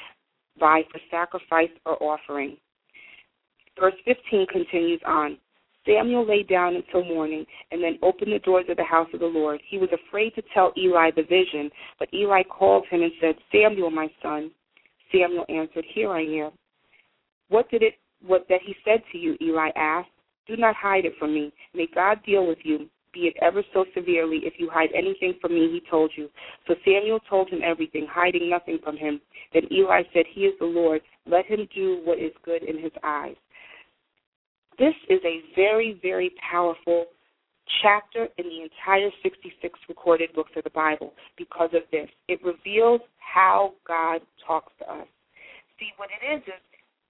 by 0.59 0.81
for 0.91 0.99
sacrifice 1.11 1.69
or 1.85 2.01
offering. 2.01 2.57
Verse 3.81 3.95
15 4.05 4.45
continues 4.45 5.01
on. 5.07 5.39
Samuel 5.87 6.27
lay 6.27 6.43
down 6.43 6.75
until 6.75 7.03
morning 7.03 7.43
and 7.71 7.83
then 7.83 7.97
opened 8.03 8.31
the 8.31 8.37
doors 8.37 8.65
of 8.69 8.77
the 8.77 8.83
house 8.83 9.07
of 9.11 9.19
the 9.19 9.25
Lord. 9.25 9.59
He 9.67 9.79
was 9.79 9.89
afraid 9.91 10.35
to 10.35 10.43
tell 10.53 10.71
Eli 10.77 11.09
the 11.15 11.23
vision, 11.23 11.71
but 11.97 12.13
Eli 12.13 12.43
called 12.43 12.85
him 12.91 13.01
and 13.01 13.11
said, 13.19 13.33
Samuel, 13.51 13.89
my 13.89 14.07
son. 14.21 14.51
Samuel 15.11 15.45
answered, 15.49 15.83
Here 15.95 16.11
I 16.11 16.21
am. 16.21 16.51
What 17.49 17.71
did 17.71 17.81
it 17.81 17.95
what 18.23 18.45
that 18.49 18.59
he 18.63 18.75
said 18.85 19.01
to 19.11 19.17
you? 19.17 19.35
Eli 19.41 19.69
asked. 19.75 20.09
Do 20.45 20.55
not 20.57 20.75
hide 20.75 21.05
it 21.05 21.13
from 21.17 21.33
me. 21.33 21.51
May 21.73 21.87
God 21.93 22.19
deal 22.23 22.45
with 22.45 22.59
you, 22.63 22.87
be 23.13 23.21
it 23.21 23.35
ever 23.41 23.63
so 23.73 23.85
severely, 23.95 24.41
if 24.43 24.53
you 24.57 24.69
hide 24.71 24.89
anything 24.95 25.33
from 25.41 25.55
me, 25.55 25.69
he 25.71 25.81
told 25.89 26.11
you. 26.15 26.29
So 26.67 26.75
Samuel 26.85 27.19
told 27.27 27.49
him 27.49 27.61
everything, 27.63 28.05
hiding 28.09 28.47
nothing 28.47 28.77
from 28.83 28.95
him. 28.95 29.19
Then 29.53 29.63
Eli 29.71 30.03
said, 30.13 30.25
He 30.31 30.41
is 30.41 30.53
the 30.59 30.65
Lord. 30.65 31.01
Let 31.25 31.45
him 31.45 31.67
do 31.75 32.01
what 32.03 32.19
is 32.19 32.31
good 32.45 32.63
in 32.63 32.77
his 32.79 32.91
eyes. 33.03 33.35
This 34.81 34.95
is 35.09 35.19
a 35.23 35.41
very, 35.55 35.99
very 36.01 36.31
powerful 36.51 37.05
chapter 37.83 38.27
in 38.39 38.45
the 38.45 38.63
entire 38.63 39.11
66 39.21 39.79
recorded 39.87 40.33
books 40.33 40.49
of 40.57 40.63
the 40.63 40.71
Bible 40.71 41.13
because 41.37 41.69
of 41.75 41.83
this. 41.91 42.09
It 42.27 42.39
reveals 42.43 43.01
how 43.19 43.73
God 43.87 44.21
talks 44.47 44.73
to 44.79 44.91
us. 44.91 45.07
See, 45.77 45.89
what 45.97 46.09
it 46.09 46.25
is 46.35 46.41
is 46.47 46.61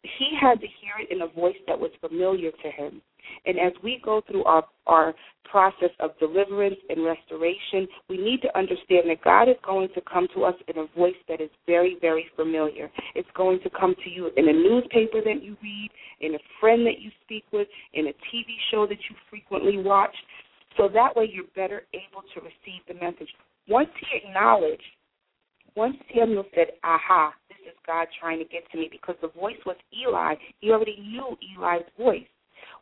he 0.03 0.35
had 0.35 0.59
to 0.59 0.67
hear 0.67 0.99
it 0.99 1.15
in 1.15 1.21
a 1.21 1.27
voice 1.27 1.55
that 1.65 1.79
was 1.79 1.91
familiar 2.01 2.51
to 2.51 2.71
him. 2.71 3.01
And 3.45 3.59
as 3.59 3.73
we 3.83 4.01
go 4.03 4.21
through 4.27 4.43
our, 4.45 4.63
our 4.87 5.13
process 5.49 5.89
of 5.99 6.17
deliverance 6.19 6.77
and 6.89 7.03
restoration, 7.03 7.87
we 8.09 8.17
need 8.17 8.41
to 8.41 8.57
understand 8.57 9.09
that 9.09 9.21
God 9.23 9.49
is 9.49 9.57
going 9.65 9.89
to 9.95 10.01
come 10.01 10.27
to 10.35 10.43
us 10.45 10.55
in 10.67 10.77
a 10.77 10.87
voice 10.97 11.19
that 11.27 11.41
is 11.41 11.49
very, 11.67 11.97
very 11.99 12.25
familiar. 12.35 12.89
It's 13.15 13.29
going 13.35 13.59
to 13.63 13.69
come 13.69 13.93
to 14.03 14.09
you 14.09 14.31
in 14.37 14.47
a 14.47 14.53
newspaper 14.53 15.21
that 15.23 15.43
you 15.43 15.57
read, 15.61 15.89
in 16.21 16.35
a 16.35 16.39
friend 16.59 16.85
that 16.87 16.99
you 16.99 17.11
speak 17.23 17.43
with, 17.51 17.67
in 17.93 18.07
a 18.07 18.11
TV 18.11 18.45
show 18.71 18.87
that 18.87 18.97
you 19.09 19.15
frequently 19.29 19.77
watch. 19.77 20.15
So 20.77 20.87
that 20.93 21.15
way 21.15 21.29
you're 21.31 21.45
better 21.55 21.83
able 21.93 22.23
to 22.33 22.39
receive 22.39 22.81
the 22.87 22.93
message. 22.93 23.29
Once 23.67 23.89
he 23.99 24.17
acknowledged, 24.17 24.81
once 25.75 25.95
Samuel 26.13 26.45
said, 26.55 26.67
aha, 26.83 27.33
this 27.49 27.57
is 27.67 27.77
God 27.85 28.07
trying 28.19 28.39
to 28.39 28.45
get 28.45 28.69
to 28.71 28.77
me, 28.77 28.89
because 28.91 29.15
the 29.21 29.29
voice 29.29 29.59
was 29.65 29.75
Eli, 29.97 30.35
he 30.59 30.71
already 30.71 30.97
knew 30.99 31.37
Eli's 31.57 31.83
voice. 31.97 32.27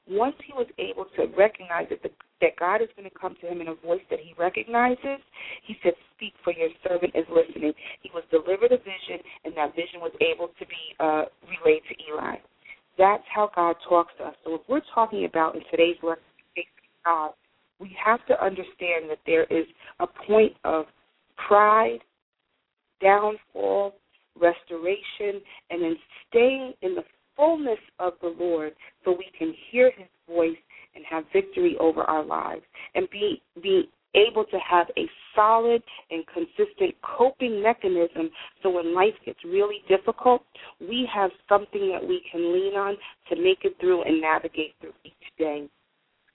Once 0.08 0.36
he 0.46 0.54
was 0.54 0.68
able 0.80 1.06
to 1.16 1.28
recognize 1.38 1.86
that, 1.90 2.02
the, 2.02 2.10
that 2.42 2.56
God 2.60 2.82
is 2.82 2.90
going 2.96 3.10
to 3.10 3.16
come 3.16 3.36
to 3.42 3.48
him 3.48 3.62
in 3.62 3.68
a 3.68 3.76
voice 3.76 4.02
that 4.10 4.20
he 4.20 4.34
recognizes, 4.38 5.22
he 5.64 5.76
said, 5.84 5.94
Speak, 6.16 6.34
for 6.44 6.54
your 6.54 6.70
servant 6.88 7.14
is 7.16 7.26
listening. 7.30 7.74
He 8.02 8.10
was 8.14 8.24
delivered 8.32 8.72
a 8.72 8.78
vision, 8.78 9.22
and 9.46 9.56
that 9.56 9.76
vision 9.76 10.02
was 10.02 10.12
able 10.20 10.48
to 10.48 10.66
be 10.66 10.84
uh, 11.00 11.26
relayed 11.46 11.84
to 11.90 11.96
Eli. 12.10 12.38
That's 12.98 13.24
how 13.34 13.50
God 13.56 13.76
talks 13.88 14.14
to 14.18 14.26
us. 14.26 14.36
So 14.44 14.56
if 14.56 14.62
we're 14.68 14.82
talking 14.94 15.26
about 15.26 15.56
in 15.56 15.62
today's 15.72 15.96
lesson, 16.04 16.24
God, 17.06 17.32
we 17.80 17.96
have 18.04 18.26
to 18.28 18.44
understand 18.44 19.10
that 19.10 19.20
there 19.26 19.46
is 19.46 19.66
a 20.00 20.08
point 20.28 20.54
of 20.66 20.86
pride, 21.48 22.00
downfall, 23.02 23.96
restoration, 24.40 25.42
and 25.70 25.82
then 25.82 25.96
staying 26.28 26.74
in 26.82 26.96
the 26.96 27.04
fullness 27.39 27.80
of 27.99 28.13
the 28.21 28.36
Lord 28.38 28.73
so 29.06 29.12
we 29.12 29.28
can 29.38 29.54
hear 29.71 29.91
his 29.97 30.08
voice 30.28 30.58
and 30.95 31.06
have 31.10 31.23
victory 31.32 31.78
over 31.80 32.02
our 32.02 32.25
lives 32.25 32.63
and 32.95 33.10
be 33.10 33.41
be 33.63 33.89
able 34.15 34.43
to 34.43 34.58
have 34.67 34.88
a 34.97 35.06
solid 35.36 35.82
and 36.10 36.25
consistent 36.28 36.95
coping 37.02 37.62
mechanism 37.62 38.30
so 38.62 38.69
when 38.71 38.95
life 38.95 39.13
gets 39.25 39.39
really 39.45 39.84
difficult, 39.88 40.41
we 40.80 41.08
have 41.13 41.30
something 41.47 41.91
that 41.91 42.06
we 42.06 42.21
can 42.32 42.54
lean 42.54 42.73
on 42.73 42.97
to 43.30 43.36
make 43.36 43.60
it 43.63 43.75
through 43.80 44.04
and 44.04 44.19
navigate 44.19 44.73
through 44.82 44.93
each 45.04 45.13
day. 45.38 45.69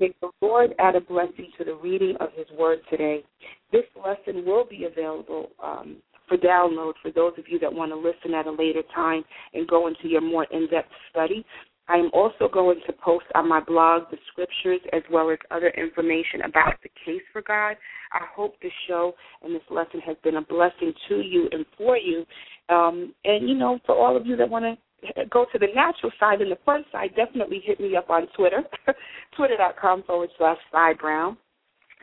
May 0.01 0.15
the 0.21 0.31
Lord 0.41 0.75
add 0.79 0.97
a 0.97 1.01
blessing 1.01 1.51
to 1.59 1.65
the 1.65 1.75
reading 1.75 2.17
of 2.21 2.29
His 2.35 2.47
Word 2.59 2.79
today. 2.91 3.25
This 3.73 3.85
lesson 3.97 4.45
will 4.45 4.65
be 4.65 4.85
available 4.85 5.51
um, 5.63 5.97
for 6.29 6.37
download 6.37 6.95
for 7.03 7.11
those 7.11 7.33
of 7.39 7.45
you 7.49 7.59
that 7.59 7.73
want 7.73 7.93
to 7.93 7.97
listen 7.97 8.35
at 8.35 8.47
a 8.47 8.51
later 8.51 8.83
time 8.95 9.25
and 9.53 9.69
go 9.69 9.87
into 9.87 10.09
your 10.09 10.21
more 10.21 10.47
in 10.51 10.69
depth 10.69 10.91
study. 11.11 11.45
I 11.87 11.97
am 11.97 12.11
also 12.15 12.49
going 12.51 12.81
to 12.87 12.93
post 12.95 13.27
on 13.35 13.49
my 13.49 13.61
blog 13.61 14.05
the 14.11 14.17
scriptures 14.33 14.81
as 14.95 15.03
well 15.11 15.31
as 15.31 15.39
other 15.51 15.69
information 15.69 16.43
about 16.43 16.75
the 16.83 16.89
case 17.05 17.21
for 17.31 17.43
God. 17.43 17.77
I 18.13 18.25
hope 18.35 18.55
this 18.63 18.73
show 18.89 19.13
and 19.43 19.55
this 19.55 19.63
lesson 19.71 20.01
has 20.01 20.17
been 20.25 20.37
a 20.37 20.43
blessing 20.43 20.95
to 21.09 21.17
you 21.17 21.49
and 21.53 21.67
for 21.77 21.99
you. 21.99 22.25
Um, 22.71 23.13
and, 23.25 23.49
you 23.49 23.55
know, 23.55 23.79
for 23.85 23.95
all 23.95 24.17
of 24.17 24.27
you 24.27 24.35
that 24.37 24.49
want 24.49 24.65
to 24.65 25.25
go 25.31 25.45
to 25.53 25.59
the 25.59 25.67
natural 25.75 26.11
side 26.19 26.41
and 26.41 26.51
the 26.51 26.59
fun 26.65 26.85
side, 26.91 27.11
definitely 27.17 27.61
hit 27.63 27.79
me 27.79 27.95
up 27.97 28.09
on 28.09 28.29
Twitter, 28.35 28.63
twitter.com 29.37 30.05
forward 30.05 30.31
slash 30.39 30.57
Cy 30.73 30.95
Brown. 30.99 31.37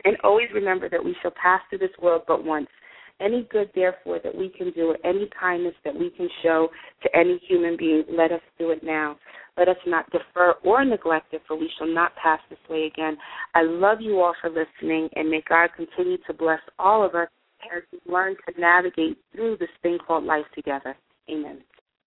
And 0.05 0.15
always 0.23 0.47
remember 0.53 0.89
that 0.89 1.03
we 1.03 1.15
shall 1.23 1.33
pass 1.41 1.61
through 1.69 1.79
this 1.79 1.89
world 1.99 2.23
but 2.27 2.45
once 2.45 2.67
any 3.21 3.47
good, 3.51 3.69
therefore, 3.75 4.19
that 4.23 4.35
we 4.35 4.49
can 4.49 4.71
do, 4.71 4.95
any 5.03 5.29
kindness 5.39 5.75
that 5.85 5.93
we 5.93 6.09
can 6.09 6.27
show 6.43 6.69
to 7.03 7.15
any 7.15 7.39
human 7.47 7.77
being, 7.77 8.03
let 8.09 8.31
us 8.31 8.41
do 8.57 8.71
it 8.71 8.83
now. 8.83 9.17
Let 9.57 9.67
us 9.67 9.77
not 9.85 10.09
defer 10.11 10.55
or 10.63 10.85
neglect 10.85 11.33
it, 11.33 11.41
for 11.47 11.55
we 11.55 11.69
shall 11.77 11.87
not 11.87 12.15
pass 12.15 12.39
this 12.49 12.59
way 12.69 12.89
again. 12.93 13.17
I 13.53 13.63
love 13.63 13.99
you 14.01 14.19
all 14.21 14.33
for 14.41 14.49
listening, 14.49 15.09
and 15.15 15.29
may 15.29 15.43
God 15.47 15.69
continue 15.75 16.17
to 16.27 16.33
bless 16.33 16.61
all 16.79 17.05
of 17.05 17.15
us 17.15 17.27
as 17.75 17.83
we 17.91 17.99
learn 18.11 18.35
to 18.47 18.59
navigate 18.59 19.17
through 19.33 19.57
this 19.57 19.69
thing 19.83 19.97
called 20.05 20.23
life 20.23 20.45
together. 20.55 20.95
Amen. 21.29 21.59